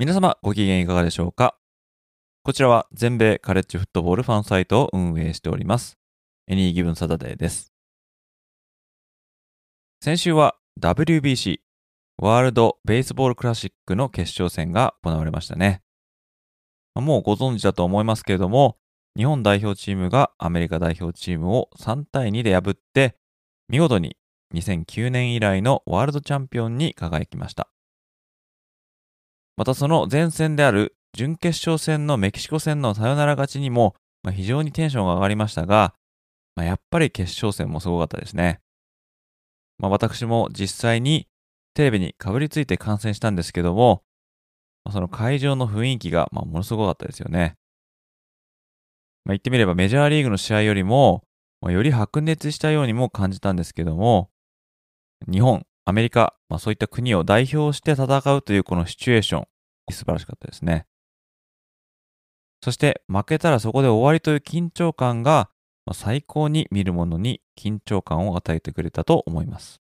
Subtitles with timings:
[0.00, 1.56] 皆様ご機嫌いかがでしょうか？
[2.44, 5.98] こちらは全米カレッジフットボールファンサイトを運営しております
[6.46, 7.72] エニーギブンサタデーです
[10.00, 11.58] 先週は WBC
[12.18, 15.82] ワールドベースボールクラシックの決勝戦が行われましたね。
[16.94, 18.76] もうご存知だと思いますけれども、
[19.16, 23.16] 日本代表チームがアメリカ代表チームを3対2で破って、
[23.68, 24.16] 見事に
[24.54, 27.68] 2009年以来のワールドチャンピオンに輝きました。
[29.58, 35.94] またその前線である準決勝戦のメキシコ戦のサヨナラ勝ちにも、まあ、非常にテンションが上がりましたが、
[36.54, 38.60] まあ、やっぱり決勝戦もすごかったですね。
[39.78, 41.26] まあ、私も実際に
[41.74, 44.04] テレビにかぶりついて観戦したんですけども、
[44.84, 47.56] まあその会場の雰囲気が、まあ、ものすごかったですよね。
[49.24, 51.24] まあ、言ってみればメジャーリーグの試合よりも、
[51.60, 54.30] まあ、より白熱したようにも感じたんですけども、
[55.28, 59.46] 日本、アメリカ、まあ、そういった国を代表して戦うというこのシチュエーション、
[59.90, 60.84] 素晴らしかったですね。
[62.62, 65.48] そして負けたらそこで終わりという緊張感が、
[65.86, 69.80] まあ、最高に見る者に緊張感を与えてくれたと思います。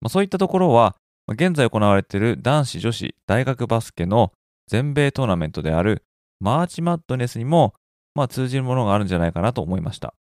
[0.00, 0.96] まあ、そういったところは、
[1.28, 4.32] 現在行われている男子女子大学バスケの
[4.66, 6.02] 全米トーナメントである
[6.40, 7.74] マーチマットネスにも、
[8.16, 10.14] まあ、通じるものがあるんじゃないかなと思いました。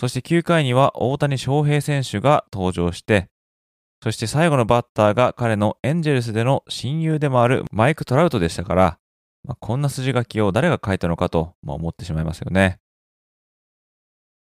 [0.00, 3.28] そして9回には大谷翔平選手が登場して、
[4.02, 8.98] そして最後のバッターが彼のエンジェルスでの親友でもあるマイク・トラウトでしたから、
[9.46, 12.78] まあ、こんな筋書きを誰が書いたのかと、まあ、思ってしまいますよね。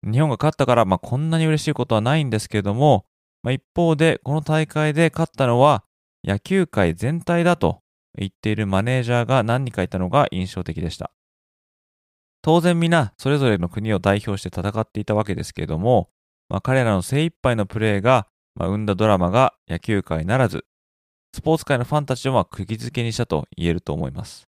[0.04, 3.04] 日本が勝ったから、まあ、こんなに嬉しいことはないんですけれども、
[3.42, 5.82] まあ、一方で、この大会で勝ったのは
[6.22, 7.80] 野球界全体だと
[8.16, 11.10] 言っているマネージャーが何人かいたのが印象的でした。
[12.42, 16.10] 当然皆それぞれの国を代表して戦っていたわけですけれども、
[16.48, 18.26] まあ、彼らの精一杯のプレーが、
[18.56, 20.64] まあ、生んだドラマが野球界ならず、
[21.34, 24.48] スポーツ界のファンたちをま釘付けにしたと言えると思います。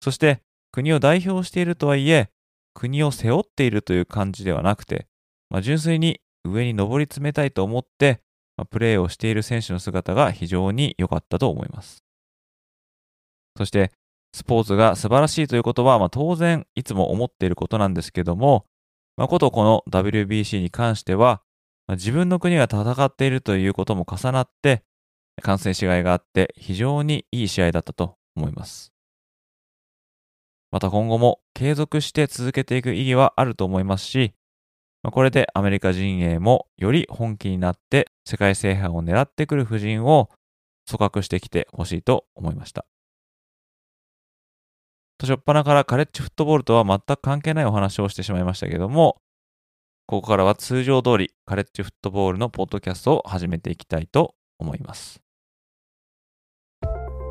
[0.00, 2.28] そして国を代表しているとはいえ、
[2.74, 5.06] 国を背負っているという感じではなくて、
[5.48, 8.20] まあ、純粋に上に上り詰めたいと思って、
[8.58, 12.04] まあ、プレーをしている選手の姿が非常に良かったと思います。
[13.56, 13.90] そして、
[14.36, 18.66] スポーツが素晴らしいということは、まあ、当然いつも思っていることなんですけども、
[19.16, 21.40] まあ、ことこの WBC に関しては、
[21.86, 24.82] まあ、自分の国が戦っているということも重なって、
[25.40, 28.92] 感染しがいがあって非常にいい試合だったと思います。
[30.70, 34.34] また今後も継続して続けていく意義はあると思いますし
[35.06, 40.30] ま、これでアメリカ陣営もより本気になって世界制覇を狙ってくる布陣を
[40.90, 42.86] 組閣してきてほしいと思いました。
[45.18, 49.20] と、しょっぱなからカレッジフットボールとは全く関係ないお話をしてしまいましたけども、
[50.06, 55.20] ここからは通常通りカレッジフットボールのポッドキャストを始めていきたいと思います。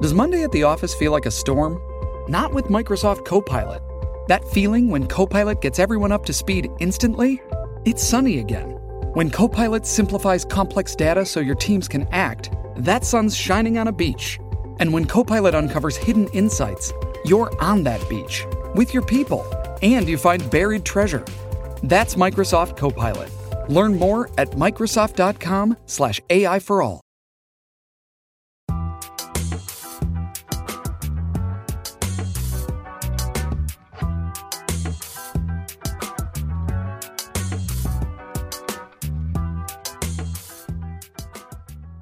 [0.01, 1.79] Does Monday at the office feel like a storm?
[2.27, 3.81] Not with Microsoft Copilot.
[4.27, 7.41] That feeling when Copilot gets everyone up to speed instantly?
[7.85, 8.71] It's sunny again.
[9.13, 13.93] When Copilot simplifies complex data so your teams can act, that sun's shining on a
[13.93, 14.37] beach.
[14.79, 16.91] And when Copilot uncovers hidden insights,
[17.24, 19.44] you're on that beach with your people
[19.82, 21.24] and you find buried treasure.
[21.82, 23.30] That's Microsoft Copilot.
[23.68, 27.00] Learn more at Microsoft.com/AI for all.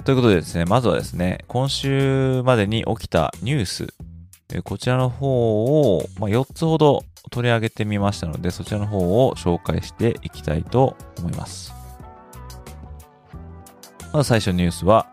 [0.04, 3.88] ということでですね、まずはですね、今週までに起きたニュース、
[4.61, 11.73] こちらの方を、ま4つほど取り上げてみましたので、そちらの方を紹介していきたいと思います。
[14.11, 15.07] まず最初のニュースは、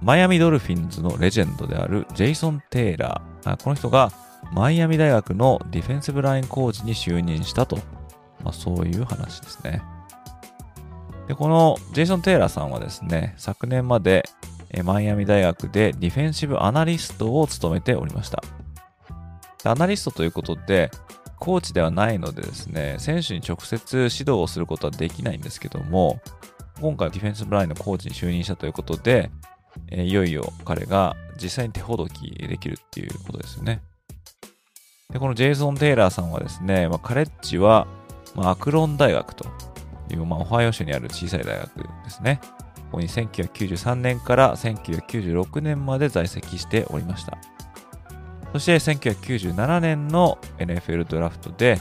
[0.00, 3.62] マイアミドルフィンズのレジェンドであるジェイソン・テイラー。
[3.62, 4.12] この人が
[4.52, 7.76] マイアミ大学のディフェンスブラインコーチに就任したと、
[8.42, 9.82] まあ、そういう話ですね。
[11.28, 14.28] で、このジェイソン・テイラーさんはですね、昨年まで
[14.84, 18.42] マイアミ大学でディフェンシブアナリストを務めておりました。
[19.64, 20.90] アナリストということで、
[21.38, 26.20] コーチではないのでですね、選手に直接指導をすることはできないんですけども、
[26.80, 29.30] 今回ディフェンスブラインのコーチに就任したということで、
[29.90, 33.82] いよいよ彼が実際に手ほどきできるっていうことですよね。
[35.12, 37.86] で、このジェイソン・テイラーさんはですね、まあ、カレッジは、
[38.34, 39.46] まあ、アクロン大学と
[40.10, 41.74] いう、まあ、オハイオ州にある小さい大学
[42.04, 42.40] ですね。
[42.90, 47.38] ここに1993年から1996年まで在籍しておりました。
[48.52, 51.78] そして1997年の NFL ドラフトで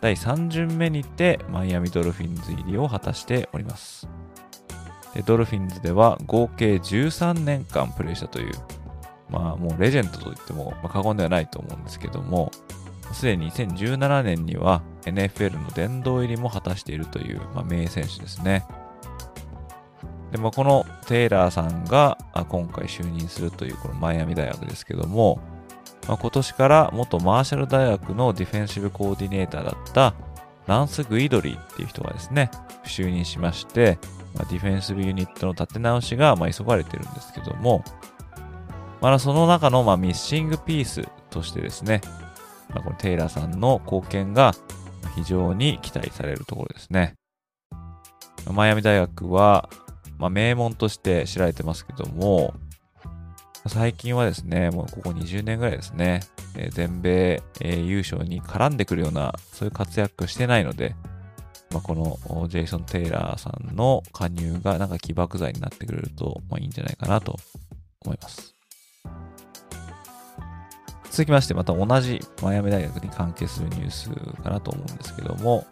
[0.00, 4.08] 第3巡目にてマイアミドルフィンズ入りを果たしております。
[5.14, 8.52] でドルフィンズでは合計13年間プレーしたという、
[9.30, 12.50] まあもうレジェンドと言っても過言ではないと思うんですけども、
[13.12, 18.66] すでに2017年には NFL の殿堂入りも果たしているという、まあ、名選手ですね。
[20.32, 22.18] で、まあ、このテイラーさんが
[22.48, 25.40] 今回就任するというこのマイアミ大学ですけども、
[26.08, 30.14] まあ、今年から元マーシャル大学のディフェンシブコーディネーターだった
[30.66, 32.50] ランス・グイドリーっていう人がですね、
[32.84, 33.98] 就任しまして、
[34.34, 37.84] まあ、ディフェンスブユニットの立て直しがま急がれてるんですけども、
[39.00, 42.00] まだその中のまミッシングピースとしてですね、
[42.70, 44.54] まあ、このテイラーさんの貢献が
[45.14, 47.14] 非常に期待されるところですね。
[48.52, 49.68] マイアミ大学は、
[50.18, 52.54] ま、名門として知られてますけども、
[53.68, 56.20] 最近はですね、もうここ20年ぐらいですね、
[56.56, 60.94] えー、全米、えー、優勝に絡んでくるような、そういう活躍してないので、
[61.70, 67.36] まあ、このジェイソン・テイラーさんの加入がなんか起爆剤になってくれると、まあ、いいんじゃないかなと
[68.04, 68.54] 思います。
[71.10, 74.10] 続きまして、また同じマイアミ大学に関係するニュース
[74.42, 75.66] かなと思うんですけども、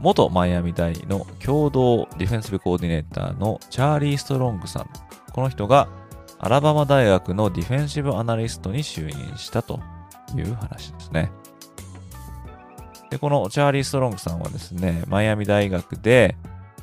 [0.00, 4.90] 元マイアミ大の共同ディフェンス部コーディネーターのチャーリー・ストロングさん。
[5.32, 5.88] この人が
[6.38, 9.80] アラバマ大学のディフェンシブアナリストに就任したと
[10.36, 11.32] いう話ですね。
[13.10, 16.36] で、このチャーリー・ストロングさんはですね、マイアミ大学で、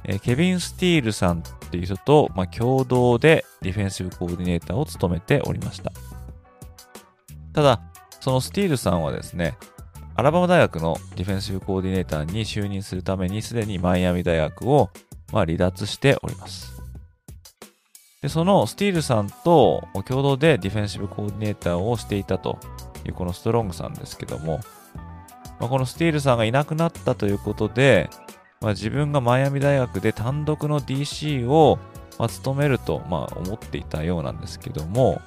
[0.06, 5.92] えケビン・スティールさんっていう人と、まあ、共同でディフェンシブコーディネーターを務めておりました。
[7.54, 7.82] ただ、
[8.20, 9.56] そのスティールさんはですね、
[10.16, 14.90] アラバマ大学のディフェンシブコーディネーターに就任するためにすでにマイアミ大学を、
[15.32, 16.73] ま、離脱しております。
[18.24, 22.58] で、そのスティールさんと共同でディフェンシブコーディネーターをしていたと
[23.06, 24.62] いうこのストロングさんですけども、
[25.60, 28.10] まあ、このスティールさんがいなくなったということで、
[28.62, 31.80] まあ、自分がマイアミ大学で単独の DC を、
[32.18, 35.22] まあ、務めると、まあ、思っていたようなんですけども、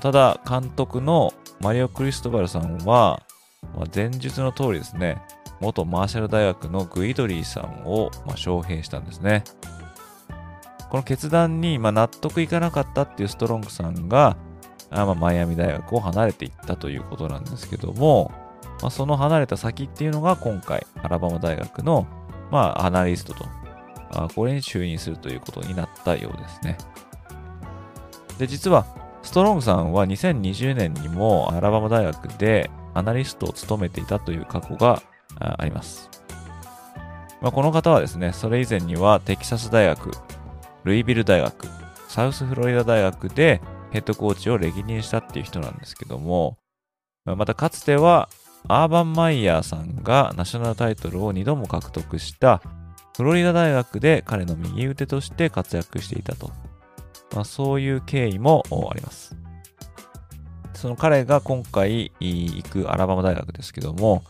[0.00, 3.20] ただ監督のマリオ・クリストバルさんは、
[3.76, 5.22] まあ、前述の通りですね、
[5.60, 9.44] 元マーシャル大学のグイドリーさんを、まあ、招聘したんですね。
[10.94, 14.36] この決断に、ま、納得いかなかったっていうストロングさんが、
[14.90, 18.30] あま、マイアミ大学を離れていったということなんですけども、
[18.80, 22.06] まあ、その離れた先っていうのが今回、アラバマ大学の、
[22.52, 23.44] まあ、アナリストと、
[24.12, 26.78] あこれに就任するということになったようですね。
[28.38, 28.86] で、実は、
[29.24, 35.02] ストロングさんは2020年にもアラバマ大学でアナリストを務めていたという過去が
[35.40, 36.08] あります。
[37.40, 40.12] まあ、この方はですね、それ以前にはテキサス大学、
[40.84, 41.66] ルイビル大学、
[42.08, 43.60] サウスフロリダ大学で
[43.90, 46.58] ヘッドコーチを歴任したっていう人なんですけども、
[47.24, 48.28] またかつては
[48.68, 52.62] アーバン・マイヤーさんがナショナルタイトルを2度も獲得した
[53.16, 56.50] フロリダ大学で彼の右腕として活躍していたと
[57.34, 59.36] まあ、そういう経緯もあります。
[60.74, 64.22] その彼が今回行くアラバマ大学ですけども、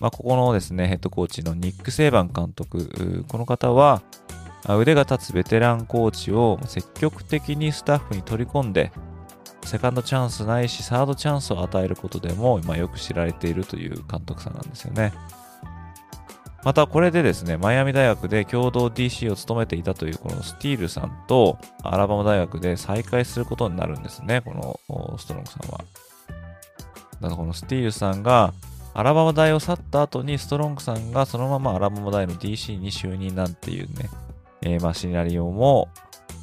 [0.00, 4.02] まあ、ここのですね、ヘッドコーチのニック・セイバン監督、この方は
[4.68, 8.92] 腕が立つベテランコーチを積極的にスタッフに取り込んで、
[9.64, 15.12] セカンドチャンスないし、サードチャンスを与えることでも、まあ、よく知られているという監督さんなんですよね。
[16.64, 25.78] またこれでですね、マイアミ大学で共同 DC を務めていたというこのスティールさんとアラバマ大学で再会することになるんですね、このストロングさんは。
[27.20, 28.52] だからこのスティールさんが
[28.94, 34.08] アラバマ大を去った後にストロングさんがそのままアラバマ大の DC に就任なんていうね、
[34.62, 35.88] えー、まあシナリオも、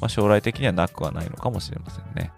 [0.00, 2.32] まあ、将来的にはなくはないのかもしれませんね。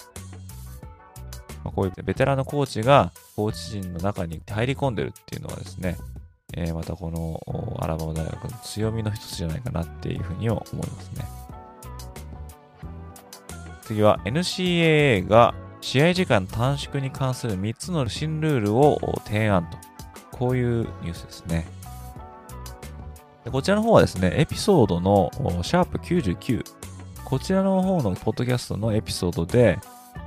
[1.65, 5.97] まあ、こういうベテランのコーチがコーチ陣の中に入り込んでるっていうのはですね、
[6.55, 7.41] えー、またこの
[7.81, 11.25] アラバマ大学の強みの一つじゃないかなっていうふうには思いますね。
[13.83, 19.79] 次は NCAA が試合時間短縮に関する3つの新ルールを提案と、
[20.31, 21.67] こういうニュースですね。
[23.51, 25.31] こちらの方はですね、エピソードの
[25.63, 26.65] シャープ99、
[27.25, 29.79] こちらの方のポッドキャストのエピソードで、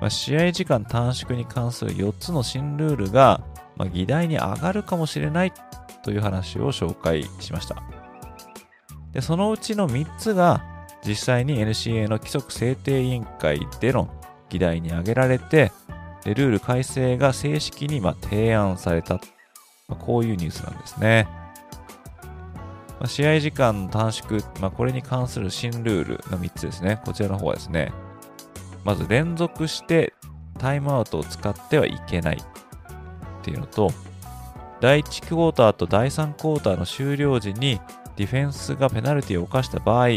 [0.02, 3.42] まあ、試合時間短縮に関する4つの新ルールが
[3.78, 5.54] まあ、議題に上がるかもしれない
[6.04, 7.84] という話を紹介しました。
[9.12, 10.64] で、そのうちの3つが
[11.06, 14.10] 実際に NCA の規則制定委員会での
[14.50, 15.72] 議題に挙げられて、
[16.26, 19.16] ルール改正が正式にま提案された、
[19.88, 21.28] まあ、こういうニュースなんですね。
[23.00, 27.02] まあ、試合時間の短縮、まあ、これに関する新ルールの3つですね。
[27.06, 27.92] こちらの方はですね、
[28.84, 30.14] まず連続して
[30.58, 33.92] タイムアウトを使ってはいけないっていうのと、
[34.80, 37.80] 第1クォーターと第3クォーターの終了時に
[38.16, 40.08] ディフェンスがペナルティを犯した場合、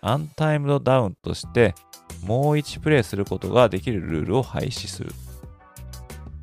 [0.00, 1.74] アンタイムドダウンとして
[2.22, 5.10] もう1プレイすることができるルールを廃止する。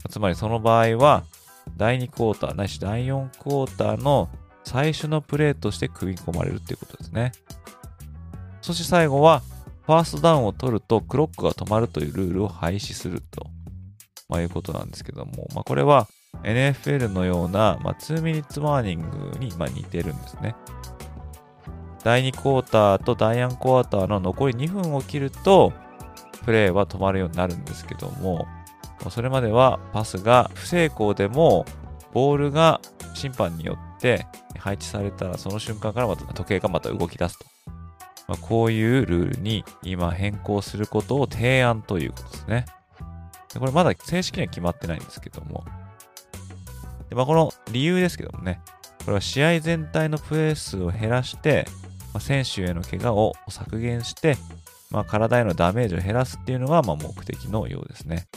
[0.10, 1.24] つまりその場合は、
[1.78, 4.30] 第2クォーターないし第4クォーターの
[4.64, 7.32] 最初のプレーとして組み込まれるということですね。
[8.62, 9.42] そして最後は、
[9.84, 13.48] ファーストダウンを取るとクロックが止まるというルールを廃止すると、
[14.30, 16.08] まあ、いうことなんですけども、まあ、これは
[16.44, 20.56] NFL のような、まあ、2ミニッツワーニングに、ま、似てるんですね。
[22.04, 25.74] 第2クォーターと第4クォーターの残り2分を切ると、
[26.46, 28.48] プレーは止まるようになるんですけども、
[29.10, 31.66] それまではパスが不成功でも、
[32.14, 32.82] ボールが
[33.14, 34.26] 審判によって
[34.58, 37.46] 配置されたら、その瞬間からまた時計がまた動き出すと。
[38.28, 42.66] まあ、こういうルールに今変更することを提案ということですね。
[43.54, 45.64] でこれまだ正式には決まってないんですけども。
[47.10, 48.62] でまあ、この理由ですけどもね、
[49.00, 51.66] これは試合全体のプレー数を減らして、
[52.14, 54.38] まあ、選手への怪我を削減して、
[54.90, 58.28] まあ、体へのダメージを減らすっていうのがまあ目的のようですね。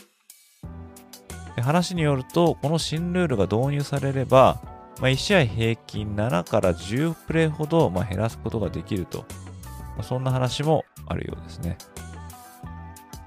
[1.56, 4.60] で話によると、この新ルールが導入されれば、
[5.00, 9.26] まあ、1試合平均7から10プレーほどまあ減らすことができると、
[9.96, 11.76] まあ、そんな話もあるようですね。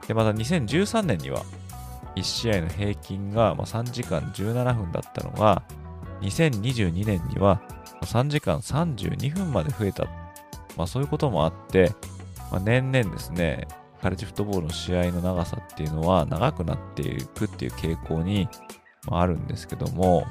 [0.08, 1.44] で、また2013年には、
[2.16, 5.62] 1試合の平均がま3時間17分だったのが、
[6.22, 7.62] 2022年には
[8.02, 10.08] 3時間32分まで増えた
[10.78, 11.92] まあ、そういうこともあって、
[12.52, 13.68] まあ、年々ですね、
[14.02, 18.48] カレッジフットボールの試合の長さっていうのは長くなっていくっていう傾向に、
[19.10, 20.26] あ、るんですけども、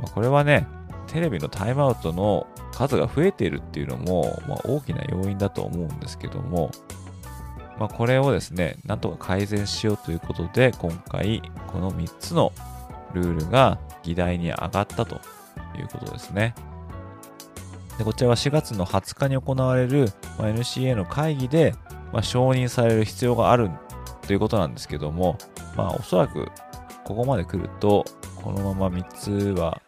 [0.00, 0.66] まあ、これはね、
[1.06, 6.70] テレビのタイムアウトの数が増えているっていうのも、まあ、大きな要因だと思うんですけども、
[7.78, 12.52] まあ、これをですね、なんとか改善しようということで、今回、この3つの
[13.12, 15.16] ルールが議題に上がったと
[15.78, 16.54] いうことですね。
[17.98, 21.74] でこちらは4月の20日に行われる、まあ、NCA の会議で、
[22.12, 23.70] まあ、承認される必要がある
[24.26, 25.38] ということなんですけども、
[25.76, 26.48] まあ、おそらく
[27.04, 28.04] ここまで来ると、
[28.36, 29.80] このまま3つは、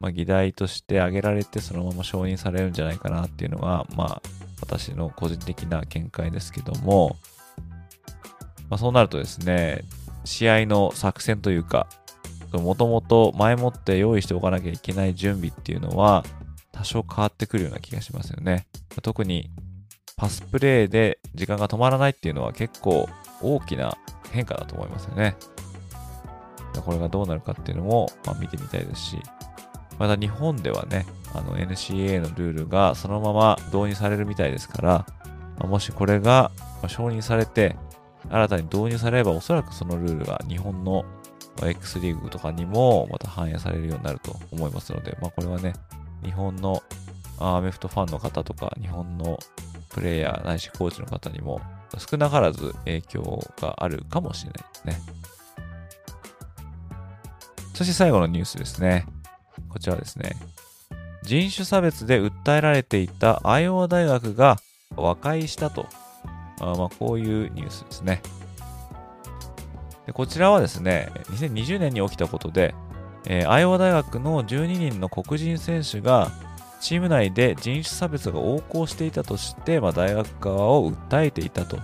[0.00, 4.22] まあ、議題として挙げられて、そのまま承認されるんじゃないかなっていうのが、まあ、
[4.60, 7.16] 私の個人的な見解ですけども、
[8.70, 9.84] まあ、そうなるとですね、
[10.24, 11.86] 試合の作戦というか、
[12.52, 16.24] もともと前もって用意しておかなきゃいけない準備っていうのは、
[16.72, 18.66] 多少変わってくるような気がしますよね。
[19.02, 19.50] 特に
[20.16, 23.08] パスプレーで時間が止まらないっていうのは結構
[23.42, 23.96] 大きな
[24.32, 25.36] 変化だと思いますよね。
[26.84, 29.18] これがどうなるかっていうのも、まあ、見てみたいですし、
[30.00, 31.04] また日本ではね、
[31.34, 35.06] あの NCA のルールがそのまま導入されるみたいですから、
[35.58, 36.50] ま、もしこれが
[36.88, 37.76] 承認されて、
[38.30, 41.04] 新たに導入されればおそらくそのルールが日本の
[41.62, 45.74] X リーグとかにもまた反映されるようになると思いますので、まあこれはね、
[46.24, 46.82] 日本の
[47.38, 49.38] アメフトファンの方とか、日本の
[49.90, 51.60] プレイヤーないしコーチの方にも
[51.98, 55.20] 少なからず影響があるかもしれないですね。
[57.74, 59.04] そして最後のニュースですね。
[59.70, 60.36] こちらですね。
[61.22, 64.56] 人種差別で訴えられていたアイオワ大学が
[64.96, 65.86] 和解したと。
[66.60, 68.22] あまあ、こういうニュースですね
[70.10, 70.12] で。
[70.12, 72.74] こちらはですね、2020年に起きたことで、
[73.26, 76.30] えー、アイオワ大学の12人の黒人選手が
[76.80, 81.78] チーム内で人種差別が横行していたとして、まあ、大学側を訴えていたと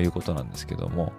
[0.00, 1.12] いうことなんですけども、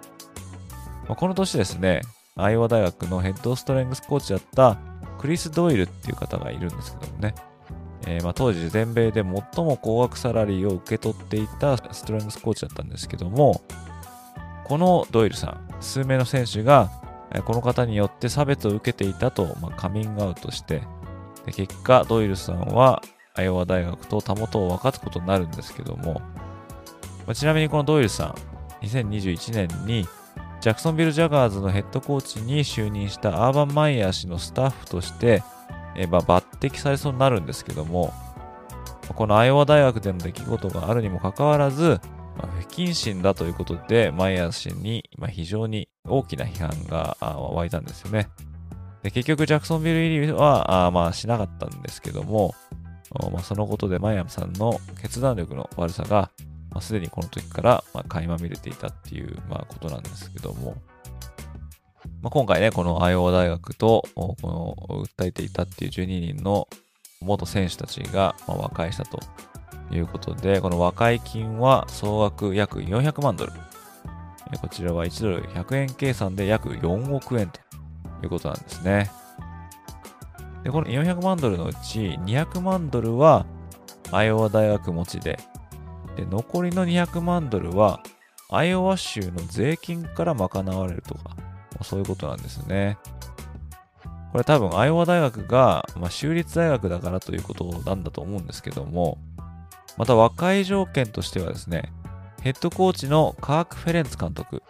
[1.08, 2.02] まあ、この年ですね、
[2.36, 4.78] アイオワ大学のヘッドストレングスコーチだった
[5.22, 7.34] クリス・ドイルっていう方がいるんですけどもね、
[8.08, 13.62] えー、まあ当時全米で最も高額サラリーを受け取っていたストレングスコーチだったんですけども、
[14.64, 16.90] このドイルさん、数名の選手が
[17.44, 20.82] この方によって差別を受けていたと、まあ、カミングアウトして、
[21.46, 23.00] で結果、ドイルさんは
[23.34, 26.20] アイオワ大学とたもとを分かつことになるんですけども、ま
[27.28, 28.34] あ、ちなみにこのドイルさ
[28.82, 30.04] ん、2021年に
[30.62, 35.42] ジャクソンビル・ジャガーズのヘッドコーチに就任したアーバン・マイヤー氏のスタッフとして、
[35.96, 38.14] えまあ、抜擢されそうになるんですけども、
[39.16, 42.00] このアイオワ大学での出来事があるにもかかわらず、
[42.38, 48.28] まあ、不謹慎だということで、マイヤー氏に、まあ、非常に大きな批判が湧いたんですよね。
[49.02, 52.54] で結局、ジャクソンビル入りはあまあしなかったんですけども、
[53.32, 56.30] まあ、そのことでマイアムさんの決断力の悪さが、
[56.72, 60.76] まあ、すでにこの時から、まあ、垣間見れていたっていう、まあ、ことなんですけども、
[62.22, 66.68] まあ、今回ね、このアイオワ大学と、この訴えていたっていう12人の
[67.20, 69.20] 元選手たちが、まあ、和解したと
[69.90, 73.52] いうことで、この和解金は総額約400万ドル。
[74.60, 77.60] こちらは1ドル100円計算で約4億円と
[78.22, 79.10] いうことなんですね。
[80.62, 83.46] で、この400万ドルのうち200万ドルは
[84.10, 85.38] アイオワ大学持ちで、
[86.16, 88.00] で、残りの200万ドルは
[88.50, 91.36] アイオワ州の税金から賄われるとか、ま
[91.80, 92.98] あ、そういうことなんですね。
[94.32, 99.18] これ多分アイオワ大学が、まあ、州立大学だからということなんだと思うんですけども、
[99.96, 101.92] また和解条件としてはですね、
[102.42, 104.62] ヘッドコーチのカーク・フェレンツ監督、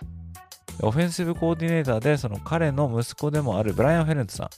[0.81, 4.51] オフェンシブコーディネーターでその彼の息子でもあるブライアン・フェレンツさん、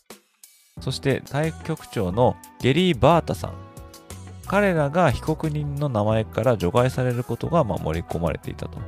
[0.81, 3.64] そして体育局長のゲリー・バータさん。
[4.47, 8.79] 彼らが被告人の名前から除外されることがま盛り込まれていたと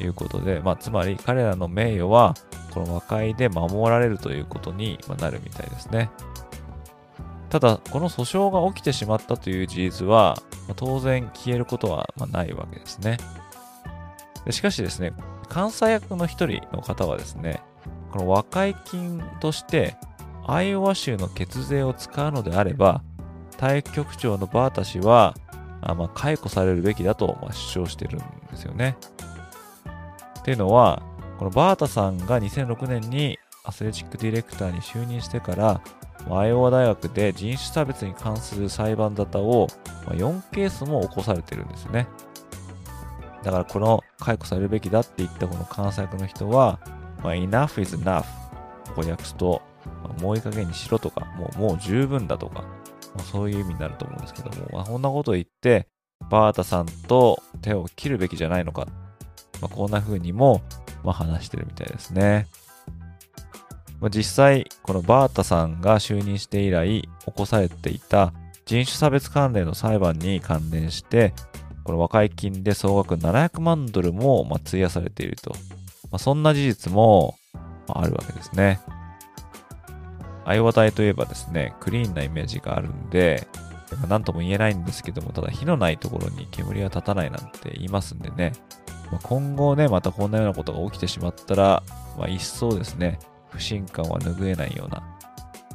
[0.00, 2.34] いうことで、まあ、つまり彼らの名誉は
[2.72, 6.10] この和解で守られるということになるみたいですね。
[7.48, 10.36] ただ、この訴訟が起きてしまったという事実は、
[10.68, 13.18] ま当然消えることはないわけですね
[14.44, 14.52] で。
[14.52, 15.12] しかしですね、
[15.52, 17.62] 監査役の一人の方はですね、
[18.12, 19.96] この和解金として
[20.46, 23.02] アイオワ州の血税を使うのであれば、
[23.58, 25.34] 体育局長のバータ氏は、
[25.80, 28.20] あまあ、解雇されるべきだと、まあ、主張してるん
[28.50, 28.96] ですよね。
[30.40, 31.02] っていうのは、
[31.38, 35.80] このバータさんが2006年にアスレチックディレクターに就任してから、
[36.30, 39.68] アイオワ大学で人種差別に関する裁判沙汰を
[40.06, 42.08] 4ケースも起こされてるんですよね。
[43.44, 46.80] だからこの解雇されるべきだって言ったこの監査役の人は、
[47.22, 48.24] まあ、enough is enough
[48.86, 49.62] ここ訳すと
[50.02, 52.64] まあもういい加減にしろとか、もうもう十分だとか、
[53.16, 55.88] まあ、そういう意味になると思うんですけども、まあ、こんなこと言って、
[56.30, 58.86] バータさんと手を切るべきじゃないのか、
[59.60, 60.62] まあ、こんな風にも、
[61.04, 62.46] ま、話してるみたいですね。
[64.00, 68.32] まあ、実際、このバータさんが就任して以来起こされていた
[68.66, 71.32] 人種差別関連の裁判に関連して、
[71.84, 75.52] この和解金で総額700万ドルもま費やされていると。
[76.10, 77.36] まあ、そんな事実も
[77.88, 78.80] あるわけですね。
[80.46, 83.48] アイオワ隊といえばですね、クリーンなイメージがあるんで、
[84.08, 88.52] 何とも言えないんですけども、ただ火のないところに煙は立たないなんて言いますんでね、
[89.10, 91.82] まあ、今後ね、またこんなようなことが起きてしまったら、
[92.16, 93.18] まあ、一層ですね、
[93.50, 95.00] 不信感は拭えないような、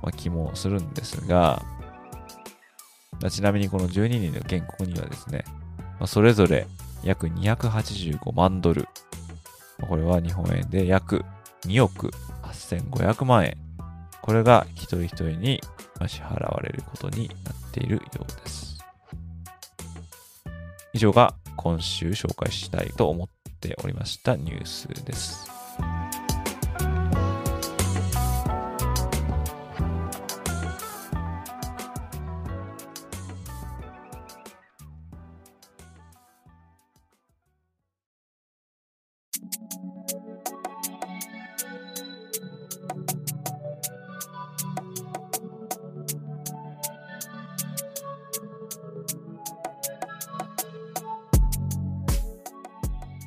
[0.02, 1.62] まあ、気もするんですが、
[3.30, 5.44] ちなみにこの12人の原告にはですね、
[6.00, 6.66] まあ、それぞれ
[7.04, 8.88] 約285万ドル、
[9.82, 11.26] これは日本円で約
[11.66, 12.12] 2億
[12.44, 13.71] 8500万円。
[14.22, 15.62] これが一人一人に
[16.08, 18.78] 支払われることになっているようです。
[20.94, 23.28] 以上が今週紹介したいと思っ
[23.60, 25.61] ておりましたニュースです。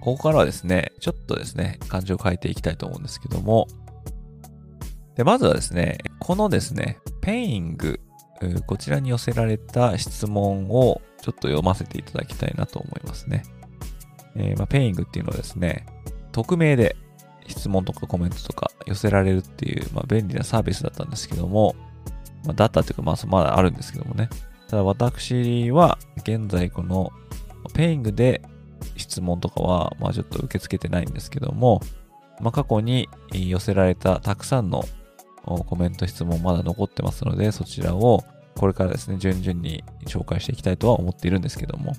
[0.05, 3.67] ここからはですね、ちょっとですね、感情を変えていきたいと思うんですけども、
[5.17, 7.99] で、まずはですね、このですね、 Peing、
[8.67, 13.45] こちらに寄せられた質問をちょっと読ませていただきたいなと思いますね。
[14.37, 15.87] えー、まあ、 Peing っていうのはですね、
[16.33, 16.97] 匿名で
[17.47, 21.75] 質問とかコメントとか寄せられるっていう、まあ、便利なサービスだったんですけども、
[22.45, 24.29] まあ、だったっていうか、まあ、まだあるんですけどもね。
[24.69, 27.11] ただ私は現在この
[27.73, 28.43] ペイングで
[29.15, 31.81] 質問とかは、まあちょっと受け付けてないんですけども、
[32.41, 34.85] まあ過去に寄せられたたくさんの
[35.45, 38.25] コメント質問まだ残ってますので、そちらを
[38.57, 41.93] これからですね、順々に紹介していきたいとは思っているんですけども。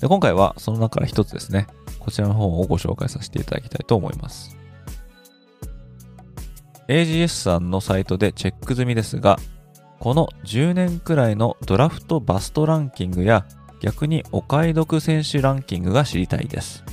[0.00, 4.56] で今回はその中から一つですね、こちらの方をご紹介させていただきたいと思います。
[6.88, 9.38] AGS さんのサイトでチェック済みですが、
[10.00, 13.44] この10年くらいのドラフトバストランキングや
[13.80, 16.84] 逆にお買い得選手ランキングが知りたいです。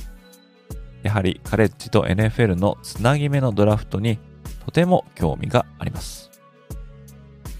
[1.02, 4.18] やはりカレッジと NFL のつなぎ目のドラフトに
[4.64, 6.30] とても興味があります。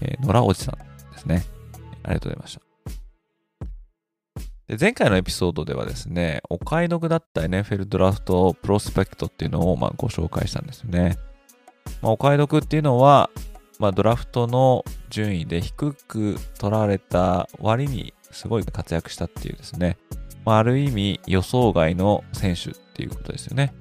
[0.01, 0.75] えー、野良おじさん
[1.11, 1.45] ですね。
[2.03, 2.61] ありがとうございました。
[4.67, 11.17] で前回のエピソードではですね、お買い得だった NFL ドラフトプロスペクトっていうのをまあご紹介したんですよね。
[12.01, 13.31] まあ、お買い得っていうのは、
[13.79, 19.97] まあ、ドラフトの順位で低く取られた割にすごい活躍したっていうですね、
[20.45, 23.73] まあ、ある意味予想外の選手っていうことですよね。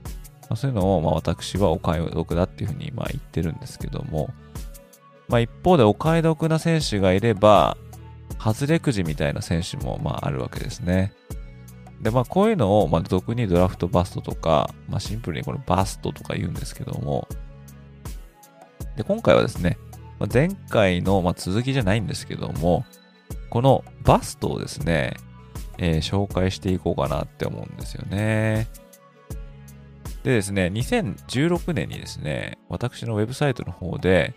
[0.43, 4.31] まあ、そういうのをまあ私はお買い得だっていうふうにまあ言ってるんですけども、
[5.29, 7.77] まあ、一方でお買い得な選手がいれば、
[8.39, 11.13] 外れくじみたいな選手もまああるわけですね。
[12.01, 17.29] で、まあこういうのをまあ俗にドラフトバストとか、まあシンプルにこれバストとか言うんですけども、
[18.97, 19.79] で、今回はですね、
[20.19, 22.85] ま、前回のまあ続きじゃないんですけども、
[23.51, 25.17] このバストをですね、
[25.79, 28.69] えー、紹介していこうかなって思うんですよね。
[30.23, 34.35] でですね、2016年にですね、私のウェブサイトの方で、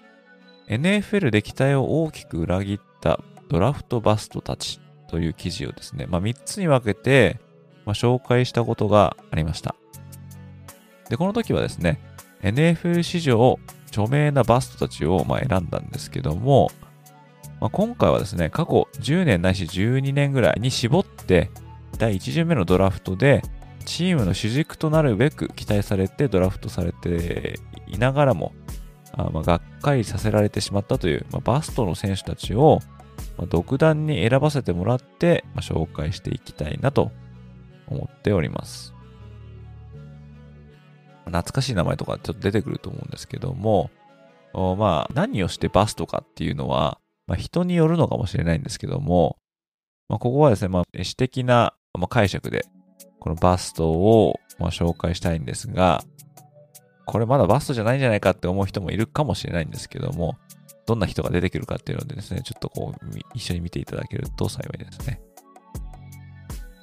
[0.67, 3.19] NFL で期待を大きく裏切った
[3.49, 7.39] ドラフトバストたちという記事をですね、まあ、3つに分けて、
[7.85, 9.75] まあ、紹介したことがありました。
[11.09, 11.99] で、この時はですね、
[12.41, 16.71] NFL 史上著名なバストたちをま選んだんですけども、
[17.61, 21.51] まあ、今回はですね、過去10年ないし12年ぐらいに絞って、
[21.99, 23.43] 第1巡目のドラフトで、
[23.85, 28.53] チームの主軸となるべく期待されてドラフトされていながらも、
[29.13, 32.79] あまあ、がっかりさせられてしまったという、まあ、バストの選手たちを、
[33.37, 37.11] まあ、独断に選ばせてもらって、まあ、紹介していきたいなと
[37.87, 38.95] 思っております。
[41.25, 43.91] 懐かしい名前とかちょっと出てくると思うんですけども、
[44.53, 46.97] まあ、何をしてバストかっていうのは、
[47.31, 49.37] まあ、人によるのかもしれないんですけども、
[50.09, 51.73] まあ、ここはですね、まあ、詩的な
[52.09, 52.65] 解釈で、
[53.21, 56.03] このバストをま紹介したいんですが、
[57.05, 60.35] これまだバストじゃないんじゃないかって思う人もいるかもしれないんですけども、
[60.85, 65.21] どんな人が出てくるかっていうのでですね、ちょっとこう、一緒に見ていただけると幸いですね。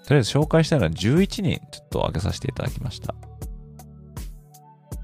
[0.04, 3.14] とりあえず紹介したいのは11人ちょっと挙げさせていただきました。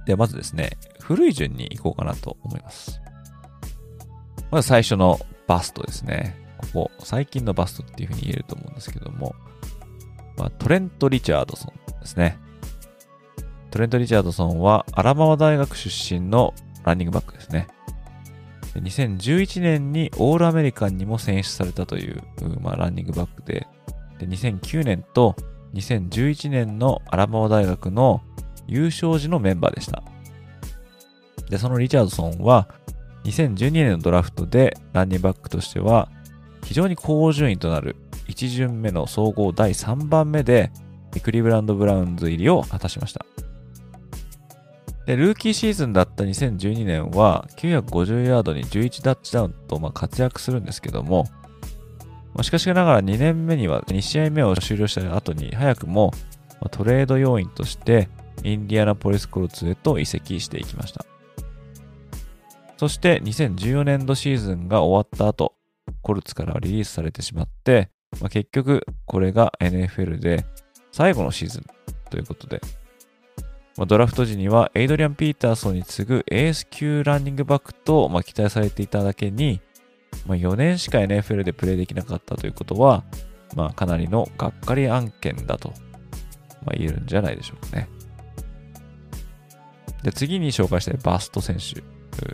[0.07, 3.02] ではまずですね、古い順に行こうかなと思います。
[4.50, 6.37] まず最初のバストですね。
[6.59, 9.35] ここ、最近のバストっていうふうに言えると思うんですけども、
[10.37, 12.38] まあ、トレント・リチャードソンですね。
[13.70, 16.54] トレント・リチャードソンはアラバマ大学出身の
[16.85, 17.68] ランニングバックですね。
[18.74, 22.22] 2011年にオールアメリカンにも選出されたという、
[22.61, 23.68] まあ、ランニングバックで
[24.18, 25.37] で、2009年と
[25.74, 28.22] 2011年のアラバマ大学の
[28.66, 30.02] 優勝時のメンバーでした。
[31.48, 32.68] で、そのリチャードソンは
[33.24, 36.08] 2012年のドラフトでランニングバックとしては
[36.62, 37.96] 非常に高順位となる
[38.28, 40.70] 1巡目の総合第3番目で
[41.22, 43.24] クリブランド・ブラウンズ入りを果たしました。
[45.06, 51.26] で、ルーキーシーズンだった2012年は950ヤードに11ダッチダウンとま活躍するんですけども、
[52.42, 56.12] しかしながら2年目には2試合目を終了した後に早くも
[56.70, 58.08] トレード要員として
[58.42, 61.04] インディアナポリスコルツへと移籍していきました。
[62.76, 65.54] そして2014年度シーズンが終わった後、
[66.02, 70.44] コルツからリリースされてしまって、まあ、結局これが NFL で
[70.92, 71.64] 最後のシーズン
[72.10, 72.60] ということで、
[73.76, 79.60] まあ、ドラフト時にはエイドリアン・ピーターソンに次ぐエース級ランニングバックと、まあ、期待されていただけに、
[80.26, 83.04] まあ、4年しか NFL でプレーできなかったということは、
[83.56, 85.70] まあ、かなりのがっかり案件だと、
[86.64, 87.88] まあ、言えるんじゃないでしょうかね。
[90.02, 91.82] で次に紹介したいバスト選手、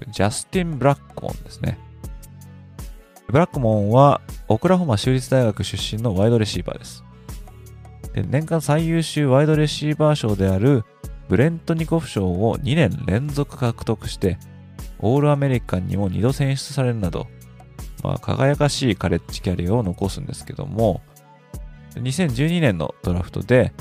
[0.08, 1.78] ジャスティン・ブラックモンですね。
[3.28, 7.04] ブラックモンはオクラホマ州立大学出身のワイドレシーバーです。
[8.12, 10.84] で年間最優秀ワイドレシーバー賞である
[11.28, 14.38] ブレントニコフ賞を2年連続獲得して、
[14.98, 17.28] オールアメリカンにも2度選出されるなど、
[18.02, 21.02] まあ、輝かしいカレッジキャリアを残すんですけども、
[21.94, 23.72] 2012年のドラフトで、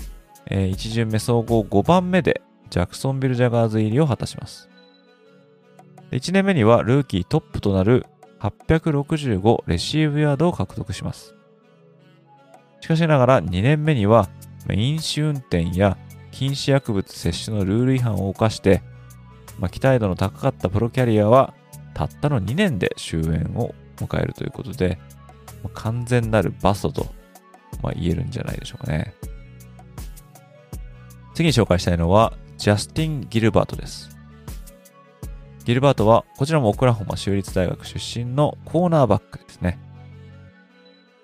[0.46, 4.68] えー、1巡目総合5番目でジャクソンビル・ジャガーズ入りを果たします。
[6.12, 8.06] 1年目にはルーキートップとなる
[8.39, 11.36] 865レシーブヤードを獲得します。
[12.82, 14.30] しかしながら2年目には
[14.72, 15.98] 飲酒運転や
[16.32, 18.82] 禁止薬物摂取のルール違反を犯して、
[19.60, 21.54] まあ、期待度の高かったプロキャリアは
[21.93, 24.98] たったの2年で終焉を迎えるということで、
[25.63, 27.08] まあ、完全なるバストと、
[27.82, 29.13] まあ、言えるんじゃないでしょうかね。
[31.34, 34.18] 次に紹介したいのは、ジャスティン・ギルバートです。
[35.69, 39.77] ギルバートは、こちらもオクラホマ州立大学出身のコーナーバックですね。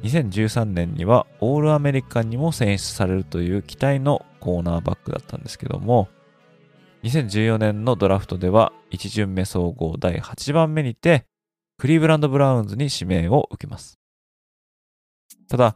[0.04, 6.10] 2013年にはオールアメリカンにも選出されるという期待のコーナーバックだったんですけども、
[7.02, 11.26] 2014年のドラフトでは1巡目総合第8番目にて、
[11.80, 13.98] クリーブランド・ブラウンズに指名を受けます。
[15.50, 15.76] ただ、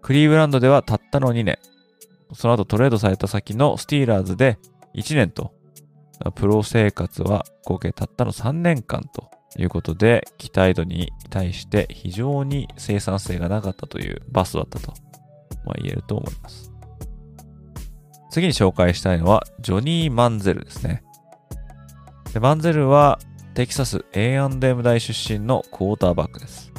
[0.00, 1.58] クリーブランドではたったの2年、
[2.32, 4.58] その後トレードされた先のスティーラーズで
[4.94, 5.52] 1年と、
[6.34, 14.92] プロ生活は合計たったの3年間ということで、期待度に対して非常に生産性がなかったというバスだったと、
[15.64, 16.72] まあ、言えると思います。
[18.30, 21.02] 次に紹介したいのは、ジョニー・マンゼルですね。
[22.32, 23.18] でマンゼルは
[23.54, 26.70] テキサス A&M 大出身のクォーターバックです。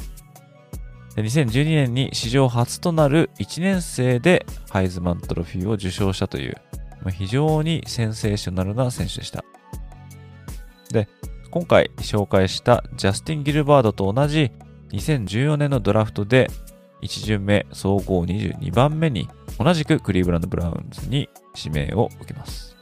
[1.16, 6.54] で2012年に史上初となる1年生でハイズマントロフィーを受賞したという、
[7.10, 9.44] 非常にセンセーショナルな選手でした。
[10.90, 11.08] で、
[11.50, 14.50] 今回紹介したジャスティン・ギルバードと同じ
[14.90, 16.50] 2014年のドラフトで
[17.02, 22.76] 1巡目総合22番目に同じくクリーブランド・ブラウンズに指名を受けます。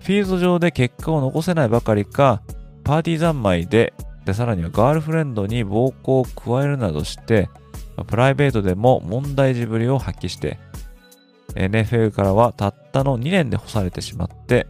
[0.00, 2.42] フィールド上で結果を残せないばかりか、
[2.84, 7.50] パーティー三昧でで、さらにはガールフレンドに暴行を加えるなどして、
[8.06, 10.58] プライベートでも問題児ぶりを発揮して、
[11.54, 14.66] NFL からはたったの2年で干されてしまって、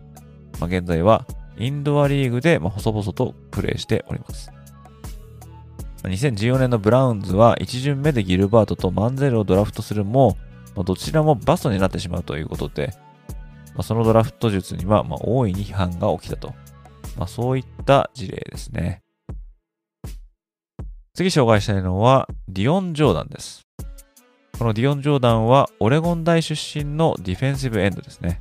[0.61, 4.51] まあ、現在はインドアリーグで細々とプレーしております。
[6.03, 10.37] 2014年のブラウンズは1巡目でギルバートとマンゼルをドラフトするも、
[10.75, 12.93] まあ、どちらもバストになってしまうということで、
[13.75, 16.55] まあ、そのドラフト術にはま大いに批判が起きたと。
[17.17, 19.01] まあ、そういった事例ですね。
[21.15, 23.63] 次紹介したいのは、ディオン・ジョーダンです。
[24.59, 28.41] このディオン・ジョーダンは、オレゴン大出身のディフェンシブエンドですね。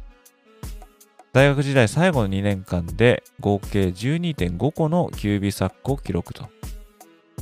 [1.33, 6.47] 大学時代最後の2年間で合計12.5個の QB サックを記録と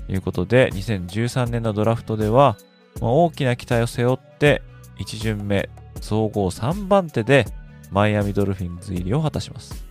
[0.08, 2.56] いうことで、2013年のドラフトでは、
[3.02, 4.62] 大きな期待を背負って
[5.00, 7.46] 1巡目総合3番手で
[7.90, 9.86] マイアミドルフィンズ入りを果たします。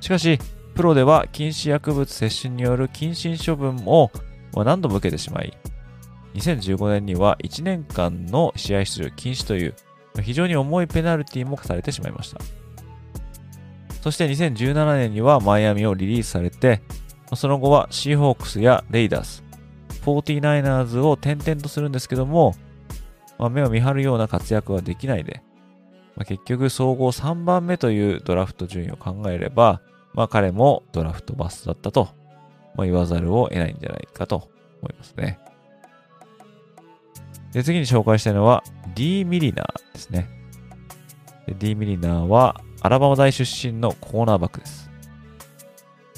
[0.00, 0.38] しかし、
[0.76, 4.12] プロでは禁止薬物摂取による謹慎処分を、
[4.54, 5.52] 何度も受けてしまい、
[6.34, 9.74] 2015年には1年間の試合出場禁止という
[10.22, 12.40] 非常に重いペナルティも課されてしまいました。
[14.02, 16.82] そして2017年にはマイアミをリリースされて、
[17.34, 19.44] その後はシーホークスやレイダース、
[20.04, 22.54] 49ers を転々とするんですけども、
[23.38, 25.42] まあ、目を見張るような活躍はできないで、
[26.16, 29.80] まあ、結局総合3番目というドラフト順位を考えれば、
[30.14, 32.08] まあ、彼もドラフトバスだったと
[32.74, 34.48] まあ、言わざるを得ないんじゃないかと
[34.80, 35.38] 思いますね。
[37.52, 38.62] で次に紹介したいのは
[38.94, 40.28] D ミリナーですね。
[41.46, 44.90] で D ミリナーはアラバマ大出身のコーナーバックです。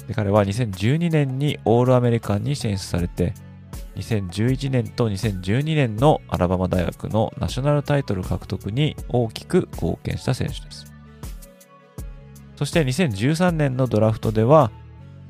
[0.07, 3.33] で彼は2012年にオールアメリカンに選出されて、
[3.95, 10.91] 2011年と2012年のアラバマ大学のナショナルタイトル獲得に大きく貢献した選手です。
[12.55, 14.71] そして2013年のドラフトでは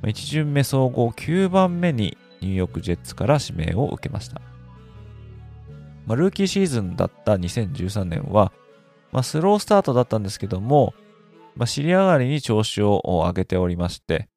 [0.04, 4.42] 1巡目総合9番目にニューヨークジェッツから指名を受けました。
[6.06, 8.52] まあ、ルーキーシーズンだった2013年は、
[9.12, 10.94] まあ、スロースタートだったんですけども、
[11.56, 14.28] まあ、尻上がりに調子を上げておりまして、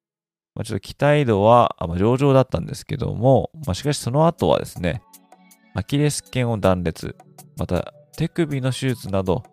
[0.55, 5.01] まあ、ちょっと期待度は、まあ、上々だったんですけども、まあ、しかしその後はですね、
[5.73, 7.15] アキレス腱を断裂、
[7.57, 9.43] また手首の手術など、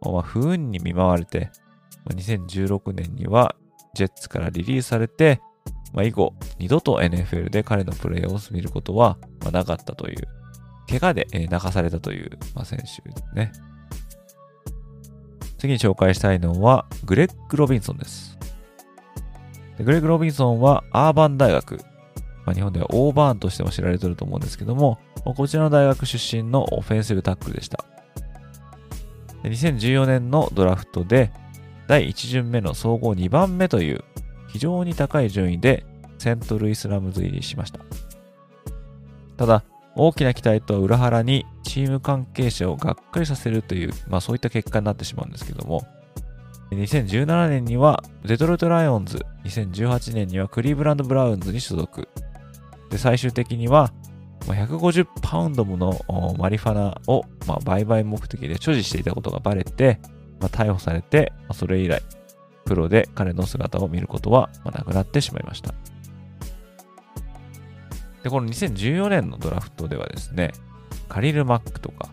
[0.00, 1.50] まあ、不運に見舞われて、
[2.04, 3.54] まあ、2016年には
[3.94, 5.40] ジェッツからリリースされて、
[5.92, 9.18] まあ、以後、二度と NFL で彼のプレーを見ることは、
[9.52, 10.28] なかったという、
[10.90, 13.52] 怪我で、え泣かされたという、ま選手ですね。
[15.58, 18.36] 次に紹介したいのは、グレッグ・ロビンソンです。
[19.78, 21.76] グレッグ・ロビンソンはアーバン大学、
[22.44, 24.98] まあ、日本ではオーバーンとしても知られてると思うんですけども、
[25.36, 27.84] こちらの大学出身のオフェンシブタックルでした。
[29.44, 31.32] 2014年のドラフトで
[31.86, 34.04] 第1巡目の総合2番目という
[34.48, 35.86] 非常に高い順位で
[36.18, 37.80] セントルイスラムズ入りしました。
[39.36, 39.64] ただ、
[40.02, 45.86] 大きな期待とは裏腹にチーム関係者をがっかりさせるという、まあそういった結果になってしまうんですけども、
[46.70, 52.08] 2017年にはデトロイト・ライオンズ、2018年にはクリーブランド・ブラウンズに所属。
[52.88, 53.92] で、最終的には
[54.46, 56.00] 150パウンドもの
[56.38, 60.00] マリファナを、まあ、売買目的で所持していたことがバレて、
[60.40, 62.00] まあ、逮捕されて、まあ、それ以来、
[62.64, 65.74] プロで彼の姿を見ることはなくなってしまいました。
[68.22, 70.52] で、この2014年のドラフトではですね、
[71.08, 72.10] カリル・マックとか、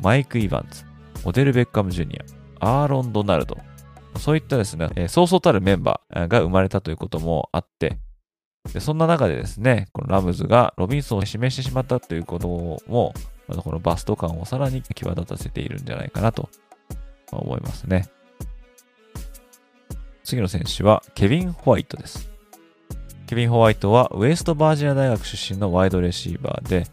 [0.00, 0.84] マイク・イヴァンズ、
[1.24, 2.18] モデル・ベッカム・ジュニ
[2.60, 3.56] ア、アーロン・ドナルド、
[4.18, 7.98] そういったですね、え、そうそうたるメンバーが生まれたということもあって、
[8.72, 13.12] でそんな中でですね、このラムズがロビンソンを指名してしまったということも、
[13.46, 16.48] このバスト感をさらに際立たせているんじゃないかなと
[17.30, 18.08] 思いますね。
[20.22, 22.33] 次の選手はケビン・ホワイトです。
[23.34, 26.86] ケビン・ホワイトはウェストバージニア大学出身のワイドレシーバーで、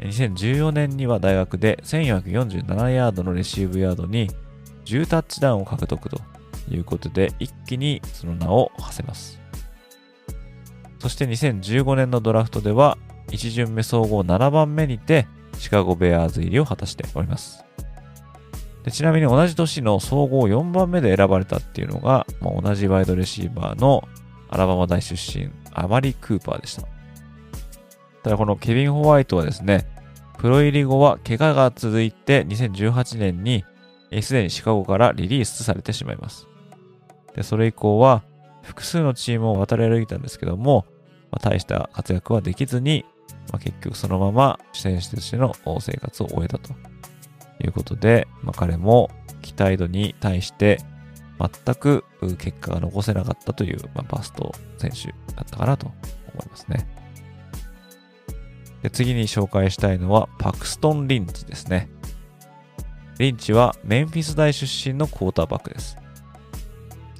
[0.00, 4.28] 2014年には大学で1447ヤードのレシーブヤードに
[4.84, 6.20] 10タッチダウンを獲得と
[6.70, 9.40] いうことで、一気にその名を馳せます。
[10.98, 17.64] そして2015年のドラフトでは、1巡目総合7番目にて、シカゴベアーズ入りを果たしております。
[18.84, 24.06] でちなみに同じ年の総合4番目で選ばれたっていうのが、まあ、同じワイドレシーバーの
[24.50, 26.82] アラバマ大出身、アマリ・クーパーでした。
[28.22, 29.86] ただこのケビン・ホワイトはですね、
[30.38, 33.64] プロ入り後は怪我が続いて2018年に
[34.22, 36.48] すでにシカゴからリリースされてしまいます。
[37.34, 38.22] で、それ以降は
[38.62, 40.86] 複数のチームを渡り歩いたんですけども、
[41.30, 43.04] まあ、大した活躍はできずに、
[43.50, 46.72] まあ、結局そのまま選手としての生活を終えたと
[47.60, 50.78] いうことで、まあ、彼も期待度に対して
[51.64, 52.04] 全く
[52.38, 56.86] 結果が残せなかったという、まあ、バスト選手だったかなと思いますね。
[58.82, 61.88] で次に紹介したいのはパクストン・リンチですね。
[63.18, 65.96] リンチはメンフィス大出身のクォーターバックです。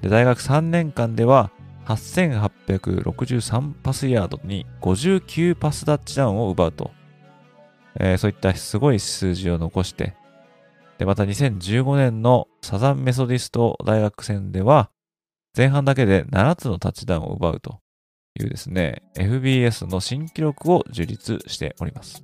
[0.01, 1.51] で大学3年間では
[1.87, 6.91] 8863パスヤードに59パスタッチダウンを奪うと、
[7.99, 10.15] えー、そういったすごい数字を残して、
[11.03, 14.89] で、また2015年のサザンメソディスト大学戦では、
[15.57, 17.81] 前半だけで7つのタッチダウンを奪うと
[18.39, 22.23] いうですね、FBS の新記録を樹立しております。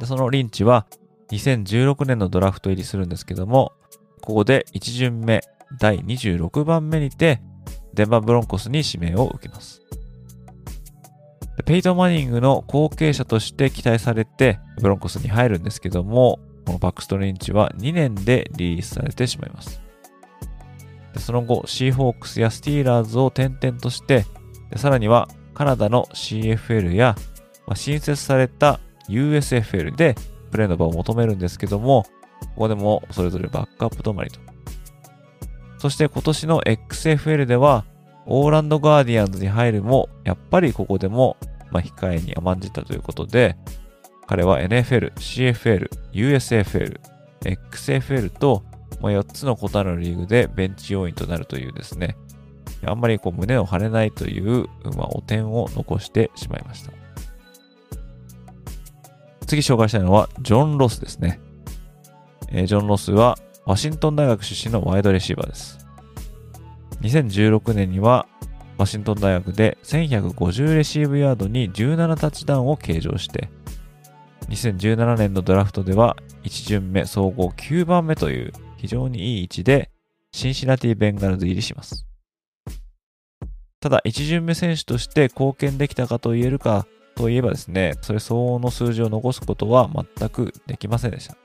[0.00, 0.88] で、そのリンチは
[1.30, 3.70] 2016年のドラフト入りするんですけども、
[4.20, 5.40] ここで1巡目
[5.78, 7.40] 第26番目にて
[7.92, 9.80] デンバーブロンコスに指名を受けます。
[11.64, 19.80] ペイト・マニングの後継者として期待されてブロンコスに入るんですけども、このバックストレンチは2年でリリースされてしまいます。
[21.18, 24.24] その後、シーホークスやスティーラーズを転々として、
[24.76, 27.14] さらにはカナダの CFL や、
[27.66, 30.16] ま、新設された USFL で
[30.50, 32.04] プレーの場を求めるんですけども、
[32.40, 34.40] ここでもそれぞれバックアップ止まりと。
[35.78, 37.84] そして今年の XFL では、
[38.26, 41.36] オーランドガーディアンズに入るも、やっぱりここでも、
[41.70, 43.56] ま、控えに甘んじたということで、
[44.34, 47.00] 彼は NFL、CFL、USFL、
[47.42, 48.64] XFL と、
[49.00, 52.16] ま、4つの異なるリーグでベンチ要員となるというですね、
[52.84, 54.66] あんまりこう胸を張れないという、
[54.96, 56.90] まあ、お点を残してしまいました。
[59.46, 61.38] 次紹介したいのは、ジョン・ロスですね。
[62.48, 65.86] えー、ジョン・ロスは、ワシントン大学出身のワイドレシーバーです。
[67.02, 68.26] 2016年には、
[68.78, 73.48] ワシントン大学で1150レシーブヤードに17タッチダウンを計上して、
[74.48, 79.90] 2017年のドラフトでは1巡目総合9番目という非常にいい位置で
[80.32, 82.06] シンシナティ・ベンガルズ入りします。
[83.80, 91.36] ただ、1巡目選手として貢献できたかと言えるかといえばですね、それ相応の数字を残すことは全くできませんでした。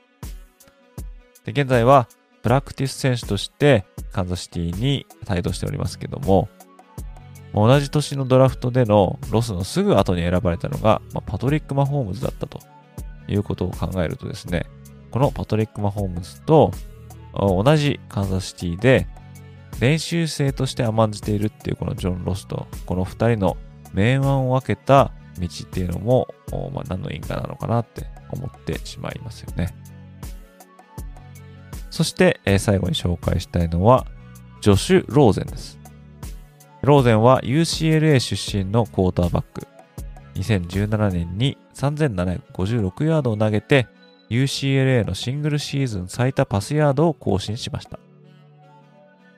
[1.44, 2.08] で現在は
[2.42, 6.48] プラクティス選手としてカンザシティに帯同しておりますけども、
[7.52, 12.60] 同じ年のドラフトでのロスのすぐ後に選ばれたのが、まあ、パトリック・マホームズだったと
[13.32, 14.66] いうことを考えるとですね、
[15.10, 16.72] このパトリック・マホームズと
[17.34, 19.06] 同じカンザスシティで
[19.80, 23.56] 練習生として甘んじているっていうこのジョン・ロスと、この二人の
[23.94, 26.28] 明暗を分けた道っていうのも、
[26.72, 29.74] まあ、何の因果なのかなって思ってしまいますよね。
[31.90, 34.06] そして、え、最後に紹介したいのは、
[34.60, 35.78] ジョシュ・ローゼンです。
[36.82, 39.66] ローゼンは UCLA 出身のクォーターバック。
[40.34, 43.88] 2017年に3756ヤードを投げて
[44.28, 47.98] UCLA のシングルシーズン最多パスヤードを更新しました。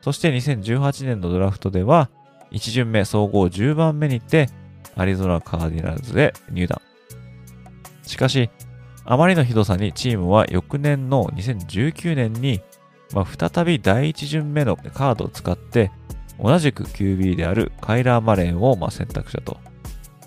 [0.02, 2.10] そして2018年のドラフトでは
[2.50, 4.48] 1巡目総合10番目にて
[4.96, 6.80] アリゾナカーディナルズで入団。
[8.02, 8.50] しかし、
[9.04, 12.60] あまりのひどさにチームは翌年の2019年に、
[13.14, 15.90] まあ、再び第1巡目のカードを使って
[16.38, 19.58] 同じく QB であるカイラー・マレーをま選択したと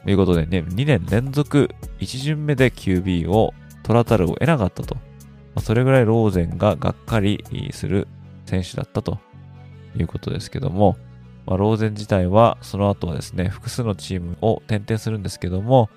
[0.06, 4.94] ということでね、2年連続1巡目で QB を取らざるを得なかったと。
[4.96, 5.02] ま
[5.56, 8.08] あ、それぐらいローゼンががっかりする
[8.46, 9.18] 選手だったと
[9.98, 10.96] いうことですけども、
[11.48, 15.90] まあ、ローゼン自体はその後はですね、複数のチームを転々するんですけども、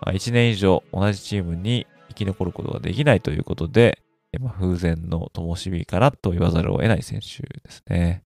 [0.00, 4.02] まあ、1年以上同じチームに生き残ることができないということで、
[4.40, 8.24] まあ、風前の灯火かなと言わざるを得ない選手ですね。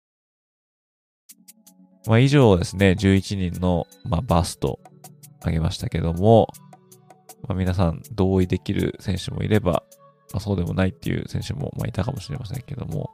[2.07, 4.80] まあ、以上ですね、11人の、まあ、バスト
[5.43, 6.49] あげましたけども、
[7.49, 9.84] まあ、皆さん同意できる選手もいれば、
[10.32, 13.11] まあ、そうでもないっていう選手も、ま、いたかもしれませんけども、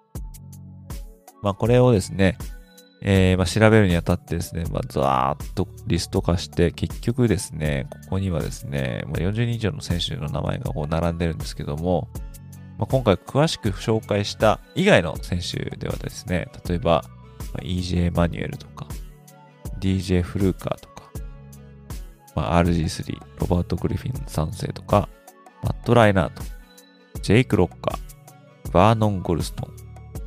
[1.43, 2.37] まあ、これをですね、
[3.03, 12.09] えー、まあ、調べるにあたってですね、まあ、ざーっとリスト化して、結局ですね、ここにはですね、まあ、40人以上の選手の名前がこう並んでるんですけども、
[12.79, 17.05] ま、今回詳しく紹介した以外の選手ではですね、例えば、
[17.62, 18.89] EJ マニュエルとか、
[19.79, 20.95] DJ フルーカーとか、
[22.37, 25.09] まあ、RG3、ロバート・グリフィン3世とか、
[25.62, 26.43] マット・ライナート、
[27.22, 29.72] ジェイク・ロッカー、バーノン・ゴルストン、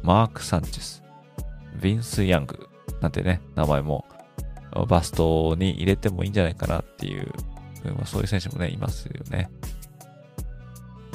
[0.04, 1.04] マーク・サンチェス、
[1.80, 2.68] ヴィンス・ヤング
[3.00, 4.06] なんてね、名前も
[4.88, 7.32] バストに入れてもいいんじゃないかなっていう、
[7.86, 9.50] まあ、そういう選手もね、いますよね。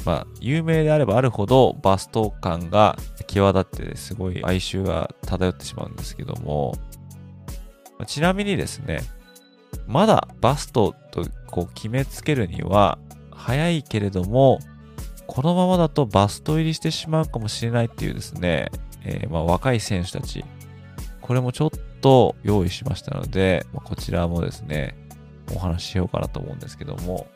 [0.04, 6.74] まあ、有名であればあるほどバスト感が際立ってすごい哀愁が漂ってしまうんですけども、
[8.06, 9.00] ちなみにですね、
[9.86, 12.98] まだバストとこう決めつけるには
[13.30, 14.58] 早いけれども、
[15.26, 18.70] このままだとバスト入りしてしまうかもしれないっていうですね、
[19.04, 20.44] えー、まあ若い選手たち、
[21.20, 21.70] これもちょっ
[22.00, 24.94] と用意しましたので、まあ、こちらもですね、
[25.54, 27.26] お話ししようかなと思うんですけども、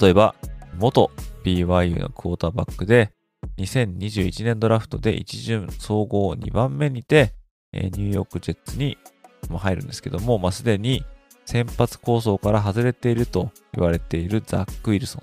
[0.00, 0.34] 例えば、
[0.78, 1.10] 元
[1.44, 3.12] BYU のクォーターバックで、
[3.58, 7.32] 2021年ドラフトで一巡総合2番目にて、
[7.72, 8.98] ニューヨークジェッツに
[9.50, 11.04] も入るんですけども、まあ、すでに
[11.44, 15.22] 先発構想から外れていると言われているザック・ウィルソン。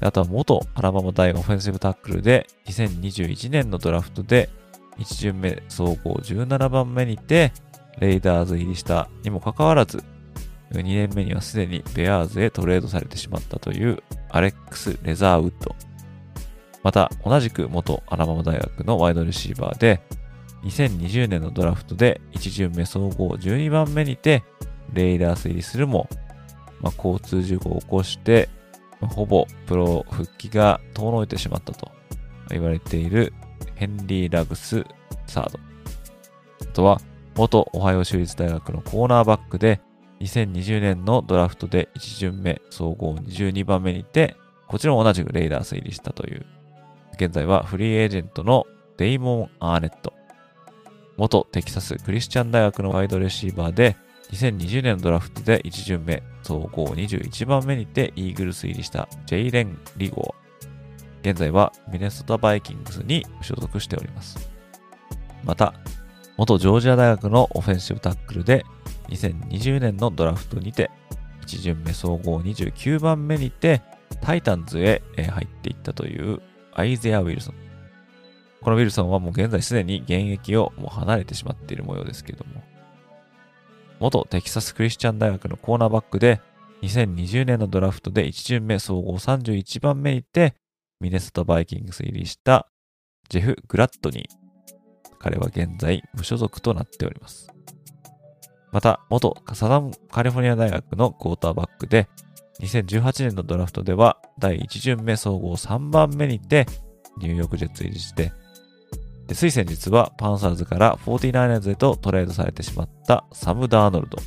[0.00, 4.50] あとは元アラバマ大オフェンシブタックルで2021年のドラフトで
[4.98, 7.52] 1巡目総合17番目にて
[7.98, 10.02] レイダーズ入りしたにもかかわらず
[10.72, 15.74] 2年目にはすでにベアーズへトレードされてしまったというアレックス・レザーウッド。
[16.82, 20.00] また、同じく元アラバマ大学のワイドレシーバーで、
[20.64, 24.44] 2020年のドラフトで1巡目総合12番目にて、
[24.92, 26.08] レイダース入りするも、
[26.80, 28.48] まあ、交通事故を起こして、
[29.00, 31.90] ほぼプロ復帰が遠のいてしまったと
[32.50, 33.32] 言われている
[33.74, 34.84] ヘンリー・ラグス・
[35.26, 35.58] サード。
[36.60, 37.00] あとは、
[37.34, 39.80] 元オハイオ州立大学のコーナーバックで、
[40.20, 44.36] 2020年のドラフトで1巡目総合22番目にて、
[44.68, 46.46] こちらも同じくレイダース入りしたという、
[47.14, 48.64] 現在はフリーエージェントの
[48.96, 50.21] デイモン・アーネット。
[51.16, 53.96] 元テキサスクリスチャン大学のワイドレシーバーで、
[54.32, 61.30] 2020年のドラフトで1巡目総合21番目にてイーグルス入りしたジェイレン・リゴー。
[61.30, 64.50] 現在はミネソタバイキングスに所属しております。
[65.44, 65.74] また、
[66.36, 68.64] 元ジョージア大学のオフェンシブタックルで
[69.08, 70.90] 2020年のドラフトにて
[71.42, 73.82] 1巡目総合29番目にて
[74.22, 76.40] タイタンズへ入っていったという
[76.72, 77.71] アイゼア・ウィルソン。
[78.62, 82.62] このウィルソンはもう現在すでに現役をもう離れてしまっている模様ですけども、
[84.00, 86.40] 元テキサスクリスチャン大学のコーナーバックで
[86.82, 90.54] 2020年のドラフトで1巡目総合31番目にて
[91.00, 92.68] ミネソタバイキングス入りした
[93.28, 94.42] ジェフ・グラットニー。
[95.18, 97.48] 彼は現在無所属となっております。
[98.72, 102.08] また、元サザンカリフォルニア大学のクォーターバックで、
[102.60, 106.66] 2018年のドラフトでは第1巡目総合3番目にて
[107.18, 108.32] ニューヨークジェッツ入りして、
[109.26, 114.18] でつい先日はパンサーズから 49ers へとトレードされてしまったサム・ダーノルド。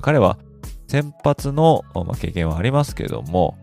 [0.00, 0.38] 彼は
[0.86, 3.58] 先発の、まあ、経験はありますけれども、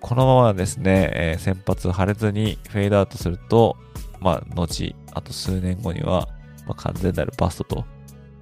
[0.00, 3.76] このままですね、え、先発腫れずにフェードアウトすると、
[4.20, 6.28] まあ、後、あと数年後には、
[6.66, 7.84] まあ、完全なるバストと、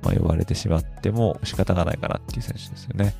[0.02, 3.14] まあ、呼ばれてしまっても仕方がないかなっていう選手ですよね。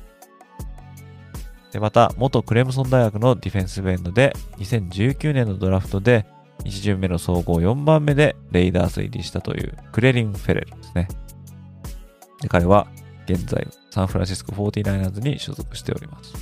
[1.71, 6.25] で、また、元クレムソン大学のディフェンスベンドで、2019年のドラフトで、
[6.65, 11.07] 1巡目の総合4番目でレイダース入りしたというクレリン・フェレルですね。
[12.41, 12.87] で彼は
[13.25, 16.33] 現在サンフランシスコ 49ers に所属しております。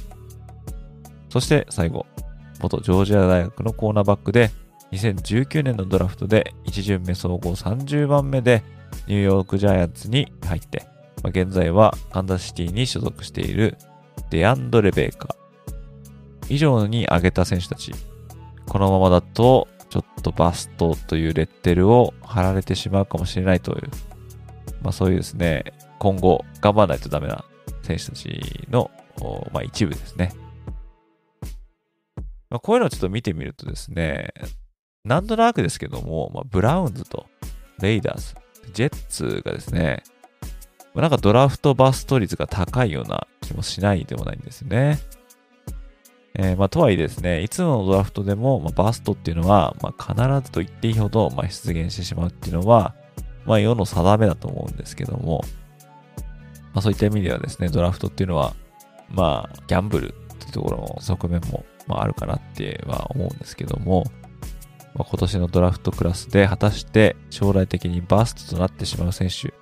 [1.29, 2.05] そして最後、
[2.61, 4.51] 元ジョージア大学のコーナーバックで
[4.91, 8.63] 2019年のドラフトで1巡目総合30番目で
[9.07, 10.87] ニューヨークジャイアンツに入って、
[11.23, 13.77] まあ、現在はカンザスシティに所属している
[14.29, 15.37] デアンドレ・ベーカー。
[16.49, 17.93] 以上に挙げた選手たち。
[18.67, 23.89] このままだと、ちょっとバストというレッテルを貼られてしまうかもしれないという、
[24.81, 27.45] まあそういうですね、今後頑張らないとダメな
[27.83, 28.91] 選手たちの、
[29.51, 30.33] まあ、一部ですね。
[32.49, 34.33] まあ、こういうのをちょっと見てみるとですね、
[35.03, 37.25] なんとなくですけども、まあ、ブラウンズと
[37.79, 38.35] レイダーズ、
[38.73, 40.03] ジェッツがですね、
[40.93, 44.99] ま、なんかドラフトバスト率が高いような気もしないでもないんですね。
[46.39, 52.93] えー、まあ、とはいえですね、いつのドラフトでも、まあ、バストっていうのは、まあ、必ずと言っていいほど、まあ、出現してしまうっていうのは、
[53.45, 55.43] まあ、世の定めだと思うんですけども、
[56.73, 58.53] まあ、そういった意味ではですね、ドラフトっていうのは、
[59.09, 64.03] まあ、ギャンブルっていうところの側面も、まあ、あるかなっては思うんですけども、
[64.93, 69.53] まあ、今年のドラフトクラスで果たして将来的にバーストとなってしまう選手、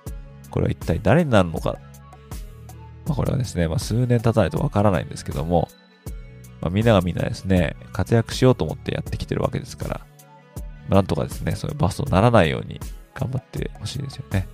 [0.50, 1.78] これは一体誰になるのか？
[3.06, 5.68] まあ、これはですね、まあ、数年経たないとわからないんですけども、
[6.60, 10.00] まあ、みんながみんなですね、活躍しようと思ってやってきてるわけですから、
[10.88, 12.80] なんとかですね、そういうバストにならないように
[13.14, 14.48] 頑張ってほしいですよね。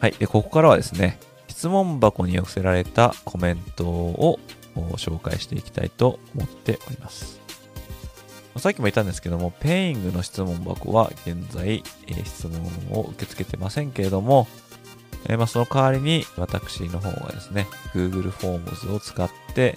[0.00, 0.12] はい。
[0.12, 4.40] で、ここからはですね、質問箱に寄せられたコメントを
[4.96, 7.38] 紹介していきたいと思っております。
[8.56, 14.48] さっきも言ったんですけども、ペイングの質問箱は現在、えー、質問を受け付けてませんけれども、
[15.28, 19.76] えー、まあ、その代わりに私の方がですね、Google Forms を使って、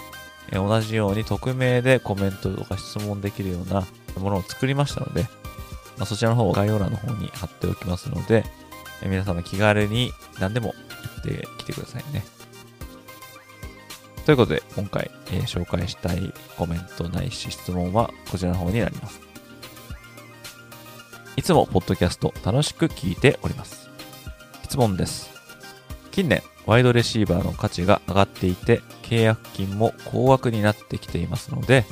[0.51, 3.85] えー、同じように匿名でコメントとか質問できるような
[4.17, 5.23] ものを作りましたので、
[5.97, 8.45] まあ、そちらの方を概要欄の方に貼っておきますので、
[9.03, 10.73] え皆様気軽に何でも
[11.25, 12.23] 言ってきてくださいね。
[14.25, 19.19] ということで、今回、えー、紹介したいコメントないし質問はこちらの方になります。
[21.35, 23.89] いつもポッドキャスト楽しく聞いております。
[24.63, 25.29] 質問です。
[26.11, 31.85] 近年、ワイドレシーバーの価値が上がっていて、契約金も高額になってきていますので、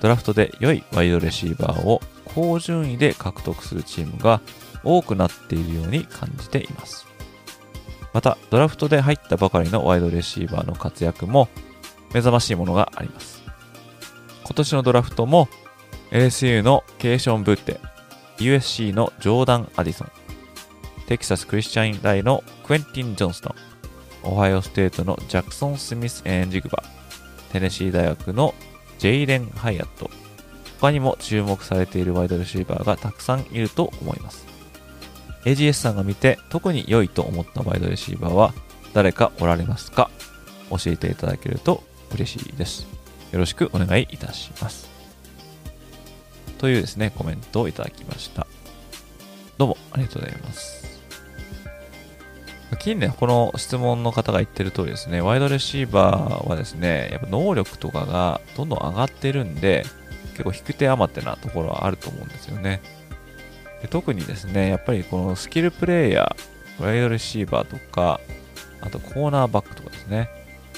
[0.00, 4.40] ドラフトで良いワイドレシーバーを高順位で獲得するチームが
[4.84, 7.06] 多くなっているように感じています。
[8.12, 11.48] また、ドラフトで入ったばかりのワイドレシーバーの活躍も
[12.12, 13.42] 目覚ましいものがあります。
[14.44, 15.48] 今年のドラフトも
[16.10, 17.80] LSU のケーション・ブッテ、
[18.38, 20.10] USC のジョーダン・アディソン、
[21.06, 23.54] テキサス・クリスチャイン大のクエンティン・ジョンスト
[24.24, 26.82] ン、オハイオステートのジャクソン・スミス・エンジグバ、
[27.50, 28.54] テネシー大学の
[28.98, 30.10] ジェイレン・ハイアット、
[30.80, 34.51] 他にも注目されているワイドレシーバーがたくさんいると思います。
[35.44, 38.54] AGS さんが見て特に良いと思ったワイドレシーバーは
[38.92, 40.10] 誰かおられますか？
[40.70, 41.82] 教えていただけると
[42.14, 42.86] 嬉しいです。
[43.32, 44.90] よろしくお願いいたします。
[46.58, 48.46] というですね、コメントをいただきました。
[49.58, 50.82] どうもありがとうございます。
[52.78, 59.84] 近年、この質問の方が言ってる通りですね、ワイドレシーバーはですね、やっぱ能力とかがどんどん上がってるんで、
[60.32, 62.80] 結構引く手余ってなところはあると思うんですよね。
[63.82, 68.20] で特にですね、やっぱりこのスキルプレイヤー、ワイドレシーバーとか、
[68.80, 70.30] あとコーナーバックとかですね、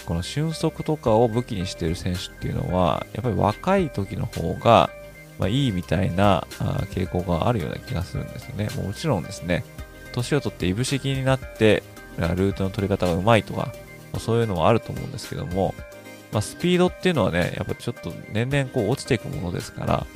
[0.07, 4.91] この俊足とかを武器にしている選手っていうのは、やっぱり若い時の方が、
[5.39, 6.47] まあ、いいみたいな
[6.93, 8.69] 傾向があるような気がするんですよね。
[8.77, 9.65] もちろんですね、
[10.13, 11.83] 年を取っていぶし銀になって、
[12.19, 13.73] ルートの取り方がうまいとか、
[14.19, 15.75] そういうのはあると思うんですけども、
[16.33, 20.07] まあ、スピードっていうのはね、やっぱちょっと年々こう落ちていくものですから、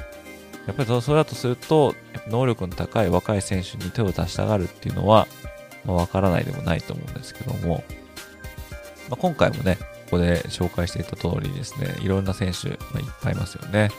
[0.69, 1.95] やっぱりそれだとすると、
[2.29, 5.27] 能力の高い若い選手に手を出したがるっていうのは、
[5.87, 7.83] まあ、わからないでもないと思うんですけども、
[9.09, 9.79] まあ、今回もね、
[10.11, 13.91] ここで紹介していた通りですね、いろんな選手、まあ、いっぱいいますよね。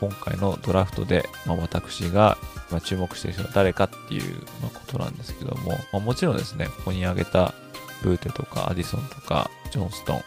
[0.00, 2.36] 今回のドラフトで、まあ、私が、
[2.84, 7.54] 注目している人は誰かっていう、ことなんですけども、まあ、もちろんですね、ここに挙げた
[8.02, 10.22] ブーテとかアディソンとかジョンストン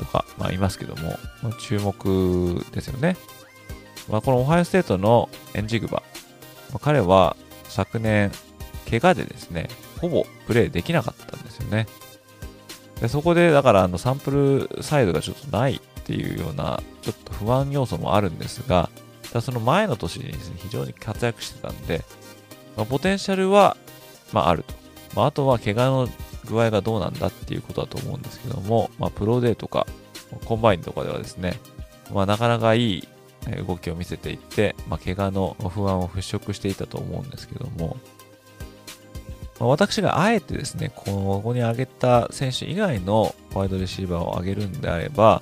[0.00, 3.16] とか、まあ、いますけども、まあ、注目ですよね。
[4.08, 6.02] まあ、このオハイオステートのエンジグバ、
[6.70, 8.30] まあ、彼は昨年、
[8.88, 9.68] 怪我でですね、
[10.00, 11.86] ほぼプレイできなかったんですよね。
[13.00, 18.90] でそこで、だからあのサンプルサイドがちょっとないっていうような、ちょっと不安要素もあるんですが、
[19.32, 22.04] だその前の年にですね、非常に活躍してたんで、
[22.76, 23.76] まあ、ポテンシャルは、
[24.32, 24.74] まあ、あると。
[25.14, 26.08] まあ、あとは怪我の
[26.44, 29.86] 具合がどうなんだっていうことだと思うんですけども、まあ、プロデーとか、
[30.44, 31.58] コンバインとかではですね、
[32.12, 33.08] まあ、なかなかいい
[33.66, 37.96] 動きを見せていって、まあ、怪我の不安を払拭していたと思うんですけども、
[39.58, 45.40] まあ、私があえてですね、ここに挙げた選手以外のワイドレシーバーを挙げるんであれば、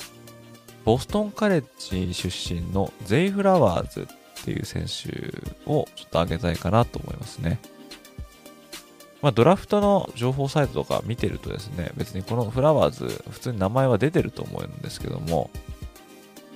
[0.84, 7.58] ボストンカレッジ出身のゼイ・フラワーズっていう選手をちょっと挙げたいかなと思いますね。
[9.22, 15.50] まあ、ドラフトの情報サイトとか見てるとですね、別にこのフラワーズ、普通に名前は出てると思うんですけども、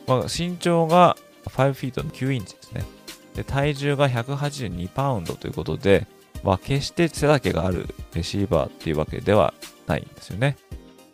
[0.07, 1.16] まあ、身長が
[1.49, 2.84] 5フィートの9インチですね。
[3.34, 6.07] で、体重が182パウンドということで、
[6.42, 9.55] まあ、決して背丈があるレシーバーっていうわけでは
[9.86, 10.57] ないんですよね。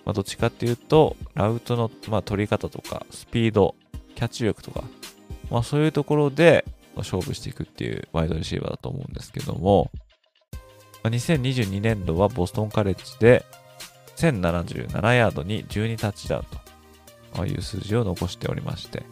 [0.05, 3.75] まあ、どっちかっていうと、ルートの、まあ、取り方とか、スピード、
[4.15, 4.85] キャッチ力とか、
[5.51, 6.65] まあ、そういうところで
[6.97, 9.91] 勝負していくっていうワイドレシーバーだと思うんですけども、
[11.03, 13.45] まあ、2022年度はボストンカレッジで
[14.17, 16.45] 1077ヤードに12タッチダウン
[17.35, 19.03] という数字を残しておりまして、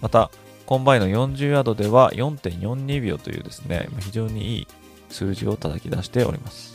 [0.00, 0.30] また、
[0.66, 4.68] コンバインの40ヤードでは4.42秒というですね、非常にいい
[5.10, 6.74] 数字を叩き出しております。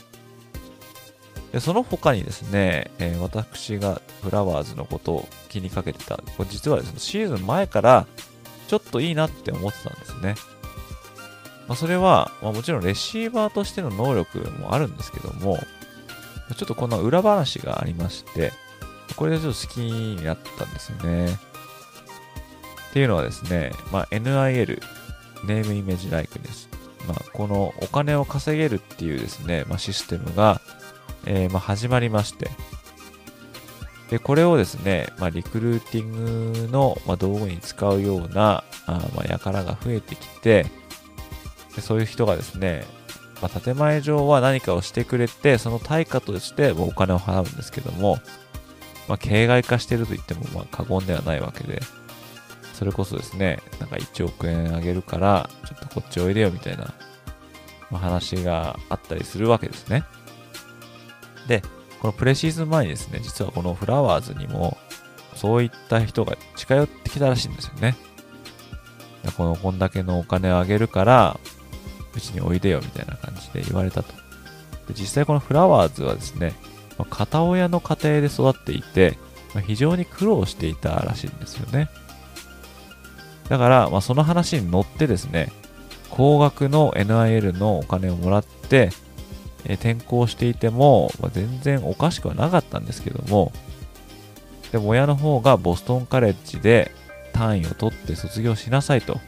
[1.52, 8.06] でその他にですね、えー、私がフラワーズのことを気にかけてた、これ実はですね、シーズン前から
[8.68, 10.36] ちょっといいなって思ってたんですね。
[11.66, 15.58] まあ、それは、まあ、もちろんレシーバーとしての能力もあるんですけども、
[16.56, 18.52] ちょっとこの裏話がありまして、
[19.16, 21.38] これでちょっと好きになったんですよね。
[22.90, 24.82] っていうのはですね、まあ、NIL、
[25.44, 26.68] ネームイメージライクです。
[27.06, 30.60] まあ、このお金を稼げるっていうですね、まあ、システムが、
[31.24, 32.50] えー、まあ、始まりまして、
[34.10, 40.66] で、これをですね、まあ、リクルーティングの、ま、道具に使うような、あまあ、輩が増えてきて
[41.76, 42.84] で、そういう人がですね、
[43.40, 48.18] まあ、建前上は何かをしてくれて、その対価としてお金を払うんですけども、
[49.08, 51.80] まあ、形骸化してると言ってもまあ過言ではないわけで、
[52.80, 56.94] それこそですね、なんか1億円あげるから、ちょっとこっちおいでよみたいな、
[57.90, 60.02] ま、話があったりするわけですね。
[61.46, 61.62] で、
[62.00, 64.78] このプレシーズン前にですね、実はこのフラワーズにも、
[65.34, 67.98] そういった人が近寄ってきたらしいんですよね。
[69.36, 71.38] この、こんだけのお金をあげるから、
[72.16, 74.14] うちにおいでよみたいな感じで言われたと。
[74.88, 76.54] で実際このフラワーズはですね、
[76.96, 79.18] ま、片親の家庭で育っていて、
[79.54, 81.90] ま、非常に苦労していたらしいんですよね。
[83.50, 85.52] だから、まあ、その話に乗ってですね、
[86.08, 88.90] 高額の NIL のお金をもらって、
[89.64, 93.52] えー、転校していても、まあ、全然おかしくはなかったんですけども、
[94.70, 96.92] でも親の方がボストンカレッジで
[97.32, 99.18] 単位を取って卒業しなさいと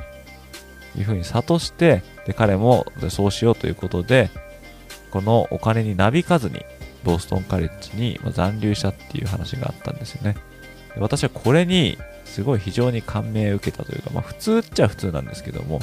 [0.97, 4.31] いうふうに諭して、で彼もそうしようということで、
[5.11, 6.65] このお金になびかずに
[7.03, 10.37] ボストンカレッジに残留したっていう話があったんですよね。
[10.99, 15.81] 私はこれにすごい非常に感銘を受けたというか、まあ普通っちゃ普通なんですけども、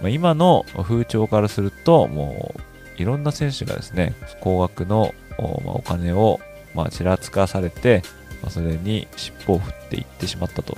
[0.00, 2.54] まあ、今の風潮からすると、も
[2.98, 6.40] ういろんな選手がですね、高額のお金を
[6.74, 8.02] まあちらつかされて、
[8.42, 10.76] まあ、それに尻尾を振っていってしまったと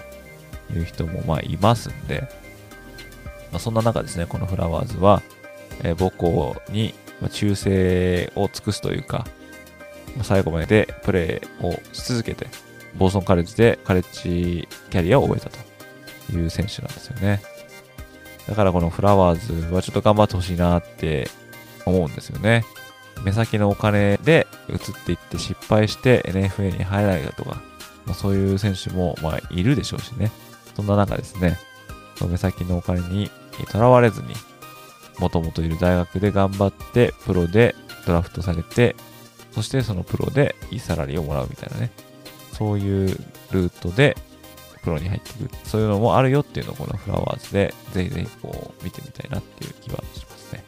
[0.74, 2.28] いう人もまいますんで、
[3.52, 5.22] ま、そんな中ですね、このフラワーズは、
[5.82, 6.94] え、母校に
[7.30, 9.26] 忠誠を尽くすというか、
[10.22, 12.46] 最後までプレーをし続けて、
[12.96, 15.58] ボーソンカレッジでカレッジキャリアを終えたと
[16.32, 17.42] いう選手なんですよね。
[18.48, 21.28] だからこのフラワーズはちょっと頑張ってほしいなって
[21.86, 22.64] 思うんですよね。
[23.24, 27.62] 目先のお金で移っていって失敗して NFL に入らないだとか、
[28.06, 30.30] まあ、そういう選手もまあいるでしょうしね。
[30.76, 31.58] そんな中ですね、
[32.16, 33.30] その目先のお金に
[33.70, 34.34] とらわれずに、
[35.18, 37.76] もともといる大学で頑張ってプロで
[38.06, 38.96] ドラフトされて、
[39.52, 41.90] そしてそのプロでいいサラリーをもらうみたいなね。
[42.56, 43.08] そういう
[43.50, 44.16] ルートで
[44.82, 45.50] プロに入っていく。
[45.64, 50.64] そういうのもあるよっていうのをこのフラワーズでぜひぜひこう見てみたいなっていう気はしますね。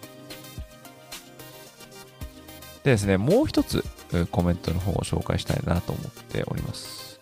[2.85, 3.85] でですね、もう一つ
[4.31, 7.21] コメントの方を紹介したいなと思っております。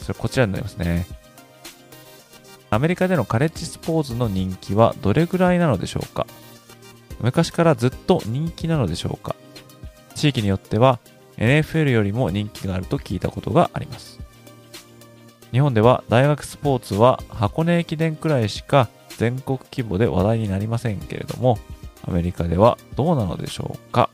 [0.00, 1.06] それこちらになりますね。
[2.68, 6.26] アメリカでのカレッジスポーツの人気はどれぐらいなのでしょうか？
[7.20, 9.36] 昔からずっと人気なのでしょうか？
[10.16, 10.98] 地域によっては
[11.38, 14.18] NFL よりも人気があると聞いたことがあります。
[15.52, 21.58] 日本では大学スポーツは箱根駅伝くらいしか全国規模で話題になりませんけれども、
[22.06, 24.10] アメリカではどうなのでしょうか？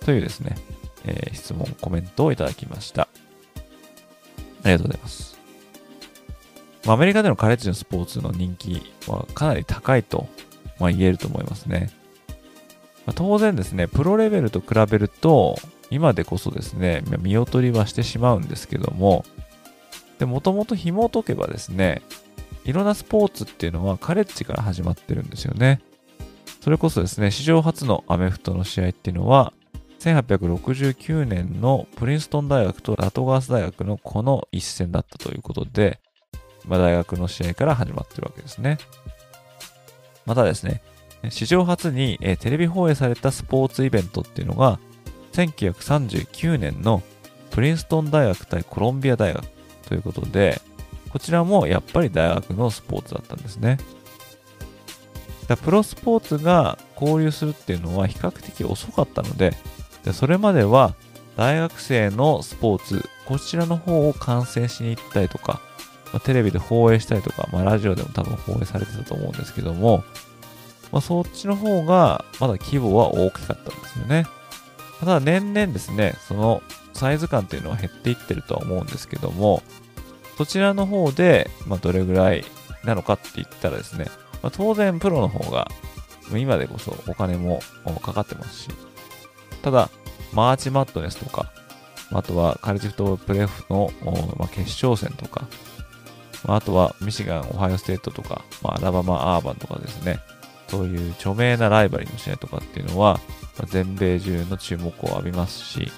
[0.00, 0.56] というですね、
[1.04, 3.02] えー、質問、コメントをいただきました。
[3.02, 5.38] ありがとうございます。
[6.86, 10.28] アメリカでのカレッジのスポーツの人気はかなり高いと、
[10.78, 11.90] まあ、言えると思いますね。
[13.06, 15.56] まあ、当然ですね、プロレベルと比べると、
[15.90, 19.24] 今でこそですね、見劣りはしてしまうんですけども、
[20.18, 22.02] で、もともと紐を解けばですね、
[22.64, 25.80] いろんなスポーツっていうのはカレッジから始まってるんですよね。
[26.60, 29.52] それこそですね、史上初のアメフトの試合っていうのは、
[30.00, 36.00] 1869年のプリンストン大学とラトガース大学のこの一戦だったということで、
[36.66, 38.78] まあ、大学の試合から始まってるわけですね。
[40.26, 40.82] またですね、
[41.30, 44.78] 史上初に、テレビ放映されたスポーツイベントっていうのが、
[45.32, 47.02] 1939年の
[47.50, 49.44] プリンストン大学対コロンビア大学
[49.86, 50.60] ということで、
[51.10, 53.78] こちらもやっぱり大学のスポーツだったんですね。
[55.48, 59.56] だプロスポーツが交流するっていうのは比較的遅かったので、
[60.04, 60.94] でそれまでは
[61.36, 65.60] 大学生のスポーツ、こちらの方を観戦しに行ったりとか、
[66.12, 70.04] まあ、テレビで放映したりとか、まあ、ラジオでも多分放映されてたと思うんですけども、
[70.92, 74.26] まあ、そっちの方がまだ規模は大きかったんですよね。
[75.00, 79.62] ただ年々ですね、そのサイズ感っていうのは減っていってるとは思うんですけども、
[80.36, 82.44] そちらの方で、まあ、どれぐらい
[82.84, 84.06] なのかって言ったらですね、
[84.42, 85.70] まあ、当然プロの方が
[86.32, 87.60] 今でこそお金も
[88.02, 88.68] かかってますし、
[89.62, 89.90] ただ、
[90.32, 91.50] マーチマットネスとか、
[92.12, 93.90] あとはカレッジフトプレフの、
[94.36, 95.46] ま、決勝戦とか、
[96.46, 100.20] あ、とはミシガン、オハイオステートとか、まあ、アラバマ、アーバンとかですね、
[100.68, 103.20] そういう著名なライバリーの試合とかっていうのは、
[103.60, 105.92] まあ、全米中の注目を浴びますし、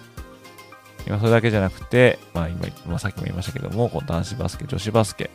[1.06, 5.30] 今それだけじゃなくて、まあ今、まあ、さっきも言いましたけども、この男子バスケ、女子バスケ、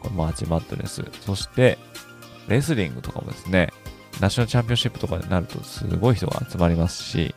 [0.00, 1.78] このマーチマットネス、そして
[2.48, 3.72] レスリングとかもですね、
[4.20, 7.34] ナショナルチャンピオンシップとかになるとすごい人が集まりますし、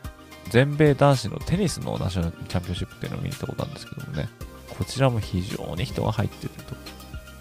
[0.48, 4.28] 全米男子のテニスのナショナルチャンピオンシップっていうのを見に行ったことあるんですけどもね、
[4.70, 6.50] こちらも非常に人が入ってる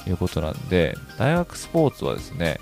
[0.03, 2.59] ということなんで、大学スポーツはですね、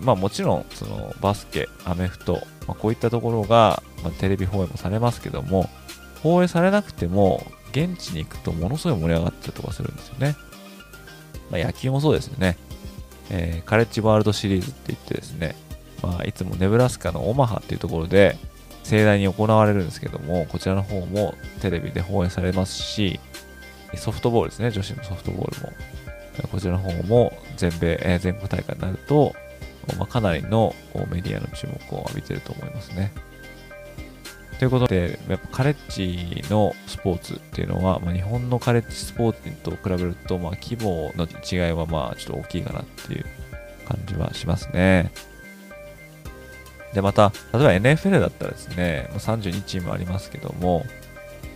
[0.00, 2.34] まあもちろん、そのバスケ、アメフト、
[2.66, 5.68] まあ、こういったところが、まあ、テレビ放映もされますけども、
[6.22, 10.36] 放映されなくても、現地に行くとものすごい盛り上がったりとかするんですよね。
[11.50, 12.56] まあ、野球もそうですよね。
[13.30, 15.54] えー、カレッジワールドシリーズって言ってですね、
[16.02, 18.36] まあ、いつもネブラスカのオマハっていうところで
[18.84, 23.20] 盛大に行われるんですけども、こちらの方もテレビで放映されますし、
[23.96, 25.72] ソフトボールですね、女子のソフトボールも。
[26.52, 29.34] こちらの方も全米、えー、全国大会になると、
[29.96, 30.74] まあ、かなりの
[31.10, 33.12] メディアの注目を浴びてると思いますね。
[34.58, 43.24] ということで、やっぱカレッジのスポーツっていうのは、まあ、日本のカレッジスポーツと比べると、まあ、規模の違いはまあちょっと大きいかなっていう
[43.86, 45.12] 感じはしますね。
[46.92, 50.84] で、また、例えば NFL だったらですね、32チームありますけども、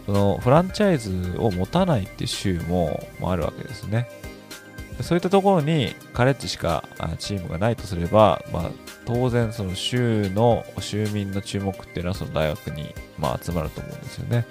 [0.06, 4.08] そのフランチャイズを持たないっていう州もあるわけですね。
[5.02, 6.84] そういったところにカレッジしか
[7.18, 8.70] チームがないとすれば、まあ、
[9.04, 14.46] 当然その州の州民の注目っていうのはその大学に、ま、集まると思うんですよね。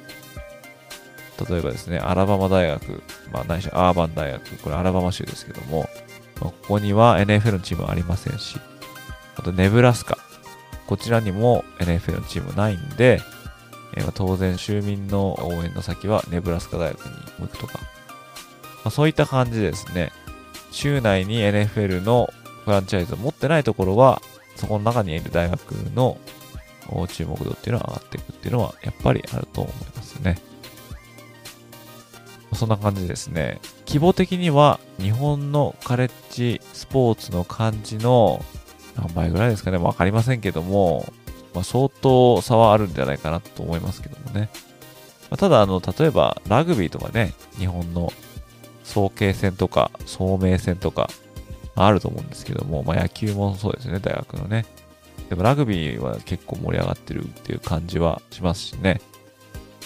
[1.49, 5.89] 例えばですね、アラバマ大学、まあ、ないしアーバン大学、これアラバマ州ですけども、
[6.39, 8.59] まあ、ここには NFL のチームはありませんし、
[9.35, 10.17] あとネブラスカ、
[10.87, 13.21] こちらにも NFL のチームないんで、
[13.95, 17.87] えー、当然州民の応援の先はネブラスカ大学に向くとか、ま
[18.85, 20.11] あ、そういった感じですね、
[20.71, 22.33] 州内に NFL の
[22.65, 24.21] フランチャイズを持ってないところは、
[24.55, 26.17] そこの中にいる大学の
[27.07, 30.37] 注目度っていうのは上がっていくっていうのはやっぱりあると思いますね。
[32.53, 33.59] そんな感じですね。
[33.87, 38.43] 規模的には日本のカレッジスポーツの感じの
[38.95, 41.11] 何倍ぐらいですかね、わかりませんけども、
[41.53, 44.49] まあ、相当差はあるんじゃないかなと思いますけどもね。
[45.29, 48.11] まあ、ただ、あの、例えばラグビーとかね、日本の
[48.91, 51.09] 早慶戦とか、聡明戦とか、
[51.75, 54.65] あると思うんですけども、まあ、野球もそうですね、大学のね。
[55.29, 58.99] でもラグビーは結構盛り上がってるっていう感じはしますしね。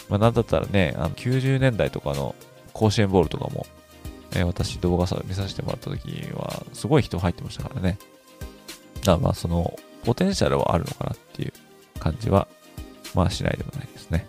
[0.10, 2.34] まあ、なんだったらね、あの90年代とかの
[2.74, 3.68] 甲子園ボールとかも、
[4.32, 8.00] えー、私動画見させてもらった時には、すごい人入ってましたからね。
[9.02, 11.54] だからまあ、その、ポテンシャルはあるのかなっていう
[12.00, 12.48] 感じは、
[13.14, 14.28] まあしないでもないですね。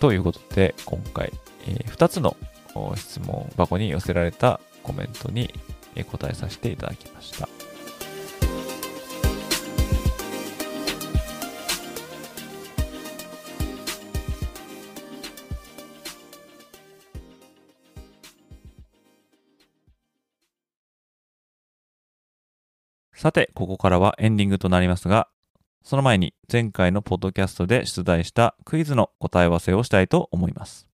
[0.00, 1.32] ということで、今回、
[1.66, 2.36] えー、2つの
[2.96, 5.52] 質問箱に寄せられたコメントに
[6.10, 7.48] 答えさせていただきました。
[23.22, 25.28] さて、ここからはエンディングとなりますが、
[25.84, 30.91] その前に前回のポッドキャストで出題したクイズの答え合わせをしたいと思います。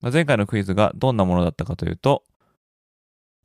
[0.00, 2.24] 前回のクイズがどんなものだったかというと、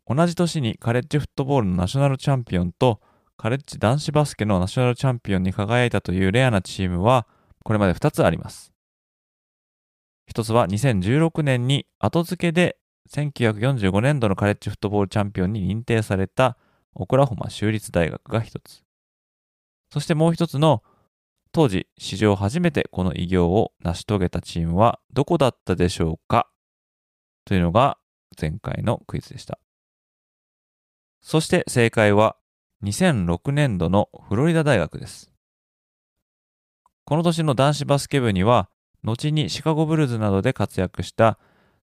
[0.06, 3.00] 同じ年にカレッジフットボールのナショナルチャンピオンと
[3.38, 7.28] カレッジ男子バスケのナショナルチャンピオンに輝いたというレアなチームは
[7.64, 8.74] これまで2つあります。
[10.32, 12.78] 1つは2016年に後付けで
[13.10, 16.58] 1945年度のカレッジフットボールチャンピオンに認定された
[16.96, 18.84] オクラホマ州立大学が1つ。
[19.92, 20.84] そしてもう1つの
[21.54, 26.50] 当時史上初めてこの偉業を成し遂げたチームはどこだったでしょうか？
[27.46, 28.00] というのが
[28.42, 29.60] 前回のクイズでした。
[31.22, 32.38] そして正解は
[32.84, 35.32] 2006年度のフロリダ大学です。
[37.06, 38.68] この年の男子バスケ部には
[39.04, 41.38] 後にシカゴブルーズなどで活躍した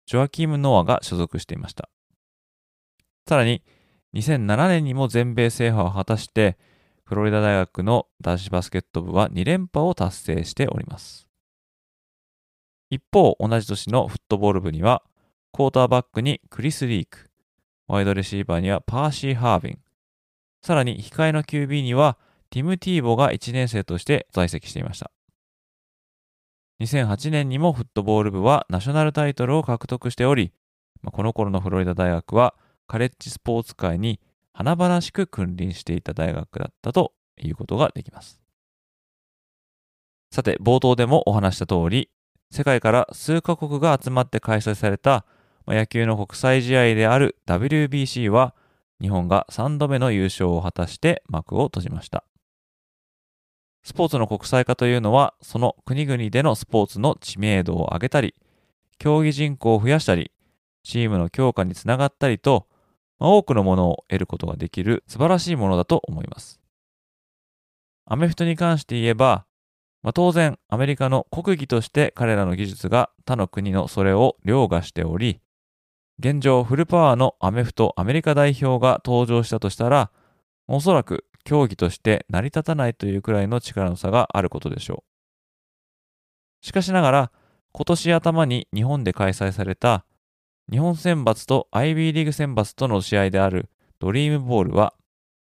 [0.08, 1.90] ジョアキーム・ノアが所属していました。
[3.28, 3.62] さらに
[4.16, 6.58] 2007年にも全米制覇を果たして
[7.10, 11.28] フロリダ大学の男子バスケット部は2連覇を達成しております。
[12.92, 15.02] 一方、同じ年のフットボール部には、
[15.52, 17.32] クォーターバックにクリス・リーク、
[17.88, 19.80] ワイドレシーバーにはパーシー・ハービン、
[20.62, 22.20] さらに控えの QB には
[22.52, 25.10] ティム・ティーボが1年生として在籍していました。
[26.80, 30.52] 2008年にもフットボール部はナショナルタイトルを獲得しており、
[31.04, 32.54] この頃のフロリダ大学は
[32.86, 34.20] カレッジスポーツ界に
[34.60, 38.42] 華々しく君臨していた大学だったということができます。
[40.34, 42.10] さて、冒頭でもお話した通り、
[42.52, 45.26] 世界から数カ国が集まって開催された
[45.66, 48.54] 野球の国際試合である WBC は
[49.00, 52.26] 日本が3度目の優勝を果たして幕を閉じました。
[53.84, 58.36] スポーツの国際化というのは、その国々でのスポーツの知名度を上げたり、
[58.98, 60.34] 競技人口を増やしたり、
[60.84, 62.68] チームの強化につながったりと、
[63.28, 66.60] 多くのものを得ることができる素晴らしいものだと思います。
[68.06, 69.46] アメフトに関して言えば、
[70.02, 75.42] まあ、当然アメリカの国技として彼らの技術が他の国のそれを凌駕しており、
[76.20, 80.12] 現状フルパワーのアメフトアメリカ代表が登場したとしたら、
[80.68, 85.04] おそらく競技として成り立たないというくらいの力の差があることでしょ
[86.62, 86.66] う。
[86.66, 87.32] しかしながら、
[87.72, 90.06] 今年頭に日本で開催された
[90.72, 94.94] 日本選抜と IB リーグ選抜との試合であるドリームボールは、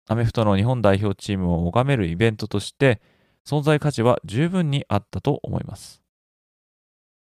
[0.07, 3.01] アメフトの日本代表チームを拝めるイベントとして
[3.47, 6.03] 存在価値は十分にあったと思います。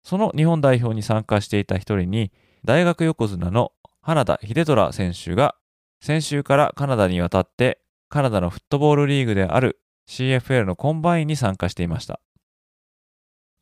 [0.05, 2.31] その日本代表に参加していた一人に、
[2.65, 3.73] 大学横綱の
[4.03, 5.55] 花田秀虎選手が
[6.01, 12.21] 先週からカナダに渡ってカナダのフットボールリーグである CFL のコンバインに参加していました。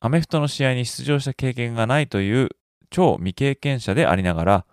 [0.00, 2.50] アメフトの試合に出場した経験がないという
[2.90, 4.66] 超未経験者でありながら、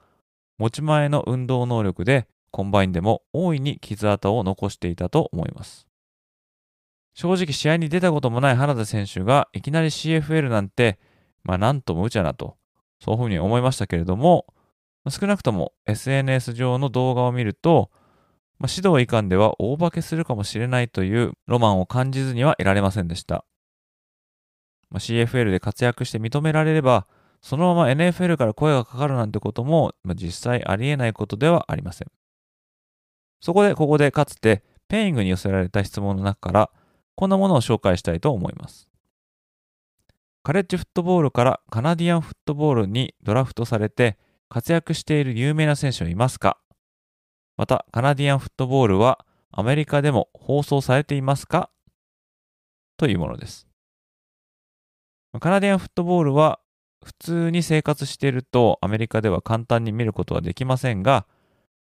[0.57, 5.87] 持ち前の運動能力でコンバインでも大いに傷跡を残していたと思います。
[7.15, 10.99] 正直試合に出たこともない原田選手がいきなり CFL なんて、
[11.43, 12.57] まあなんとも無茶なと、
[12.99, 14.45] そういうふうに思いましたけれども、
[15.09, 17.91] 少なくとも SNS 上の動画を見ると、
[18.59, 23.45] まあ、指導以下では大化けするかもしれないというロマンを感じずにはいられませんでした。
[24.89, 27.07] まあ、CFL で活躍して認められれば、
[27.43, 32.07] そのまま NFL から声がかかるなんてことも、まあ、実際ありえないことではありません。
[33.41, 36.69] そこでここでかつてペイングに寄せられた質問の中から、
[37.15, 38.87] こんなものを紹介したいと思います。
[40.41, 44.17] カレッジフットボールからカナディアンフットボールにドラフトされて
[44.49, 46.57] 活躍している有名な選手はいますか？
[47.57, 51.69] また、カナディアンフットボールはアメリカでも放送されていますか？
[52.95, 53.67] というものです。
[55.39, 56.59] カナディアンフットボールは
[57.03, 61.25] 普通に生活しているとアメリカでは簡単に見ることはできませんが、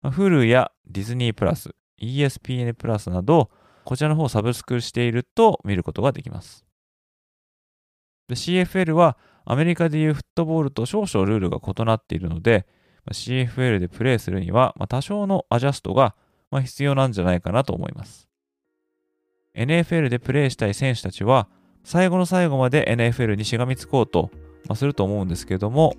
[0.03, 3.51] Hulu やディズニープラス、ESPN プラスなど、
[3.85, 6.65] こちらの方をサブスクしていると見ることができます。
[8.29, 12.67] CFL はアメリカでいうフットボールと少々ルールが異なっているので、
[13.13, 16.15] CFL でプレーするには、多少のアジャストが、
[16.51, 18.29] 必要なんじゃないかなと思います。
[19.55, 21.49] NFL でプレーしたい選手たちは、
[21.85, 24.31] 最後の最後まで NFL にしがみつこうと、
[24.69, 25.95] ますると思うんですけども、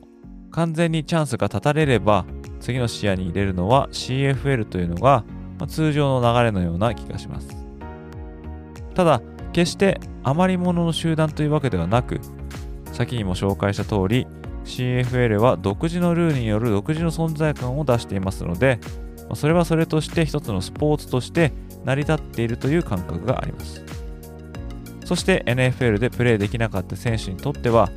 [0.52, 2.26] 完全にチャンスが立たれれば、
[2.60, 5.24] 次の視野に入れるのは CFL というのが、
[5.60, 7.50] ま通常の流れのような気がします。
[8.94, 9.22] ただ、
[9.54, 12.20] 決して余り物の集団というわけではなく、
[12.92, 14.28] 先にも紹介した通り、
[14.66, 18.80] CFL は独自のルールによる独自の存在感を出していますので、
[19.36, 21.52] それはそれとして一つのスポーツとして
[21.86, 23.84] 成り立っているという感覚があります。
[25.06, 27.90] そして NFL でプレーできなかった選手にとっては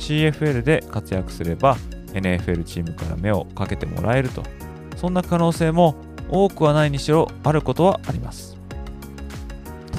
[0.00, 1.76] CFL で活躍すれば
[2.12, 4.42] NFL チームから目をかけてもらえると。
[4.96, 5.94] そんな可能性も
[6.28, 8.58] 多くはないにしろあることはあります。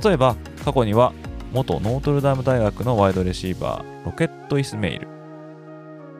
[0.03, 0.35] 例えば
[0.65, 1.13] 過去には
[1.53, 5.07] 元ノートルダム大学のワイドレシーバーロケット・イスメイル。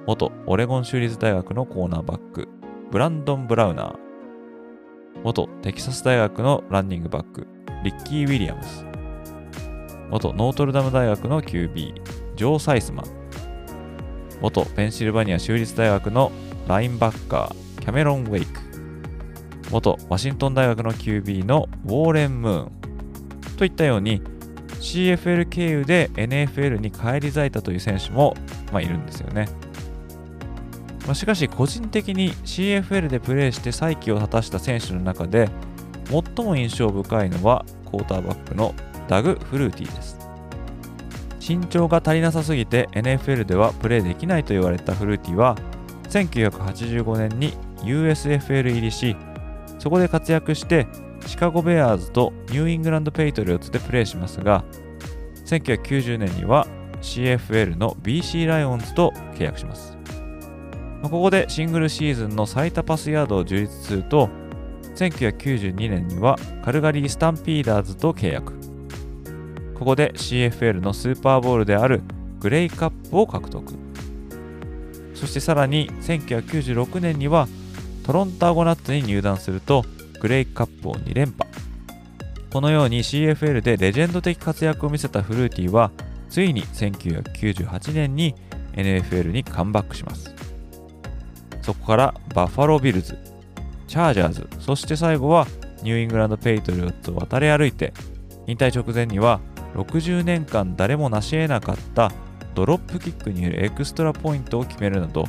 [0.08, 2.48] 元オレゴン州立大学のコーナーバック、
[2.92, 3.96] ブランドン・ブラウナー、
[5.24, 7.48] 元テキサス大学のランニングバック、
[7.84, 8.86] リッキー・ウィリアムス、
[10.10, 11.94] 元ノートルダム大学の QB、
[12.36, 13.06] ジョー・サイスマン、
[14.42, 16.32] 元ペンシルバニア州立大学の
[16.68, 18.60] ラインバッカー、キャメロン・ウェイク、
[19.72, 22.72] 元ワシントン大学の QB のウォーレン・ムーン。
[23.58, 24.22] といったように
[24.80, 28.36] CFL 経由で NFL に返り咲いたという選手も、
[28.72, 29.48] まあ、いるんですよね。
[31.06, 35.50] まあ、しかし個人的に CFL でプレーして再起を果たした選手の中で
[36.06, 38.74] 最も印象深いのはクォーターバックの
[39.08, 40.11] ダグ・フルーティーです。
[41.46, 45.56] 身長が足りなさすぎて NFL ではプレーできないと言われたフルーティは
[46.10, 49.16] 1985年に USFL 入りし
[49.80, 50.88] そこで活躍して
[51.26, 54.64] シカゴ・ベアーズとニューイングランド・ペイトリオッツでプレーしますが
[55.46, 56.68] 1990年には
[57.02, 59.98] CFL の BC ライオンズと契約します
[61.04, 64.30] ここでシングルシーズンの最多パスヤードを樹立すると、
[64.96, 68.61] 1992年にはカルガリー・スタンピーダーズと契約。
[69.82, 72.04] ここで CFL のスーパーボールである
[72.40, 73.74] グレイカップを獲得。
[75.16, 77.48] そしてさらに1996年には
[78.06, 79.84] トロントアルゴノーツに入団すると
[80.22, 81.50] グレイカップを2連覇
[82.54, 85.90] このように CFL でレジェンド的活躍を見せたフルーティーは
[86.30, 88.36] ついに1998年に
[88.74, 90.32] NFL にカムバックします
[91.64, 93.18] そこからバッファロービルズ
[93.88, 95.48] チャージャーズそして最後は
[95.82, 97.94] ニューイングランド・ペイトリオッツを渡り歩いて
[98.46, 99.40] 引退直前には
[99.76, 102.12] 60年間誰も成し得なかった
[102.54, 105.26] ドロップキックによるエクストラポイントを決めるなど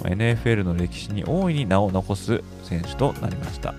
[0.00, 3.74] NFL の歴史に大いに名を残す選手となりました。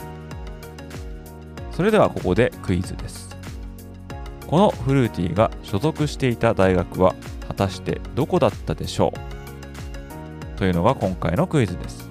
[1.71, 3.35] それではここでクイズです。
[4.47, 7.15] このフルーティーが所属していた大学は
[7.47, 9.11] 果たしてどこだったでしょ
[10.55, 10.59] う？
[10.59, 12.09] というのが今回のクイズです。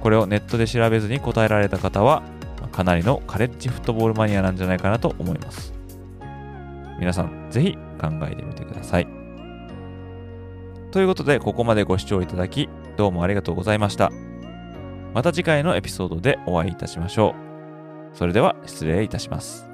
[0.00, 2.22] これをネットで調べずに答えられた方は
[2.70, 5.72] かなりのカレッジフットボールマニアなんじゃないかなと思います。
[6.98, 9.06] 皆さんぜひ考えてみてください。
[10.90, 14.10] ということでここまでご視聴いただきどうもありがとうございました。
[15.14, 17.34] また次回のエピソードでお会いいたしましょ
[18.14, 18.16] う。
[18.16, 19.67] それでは失礼いたします。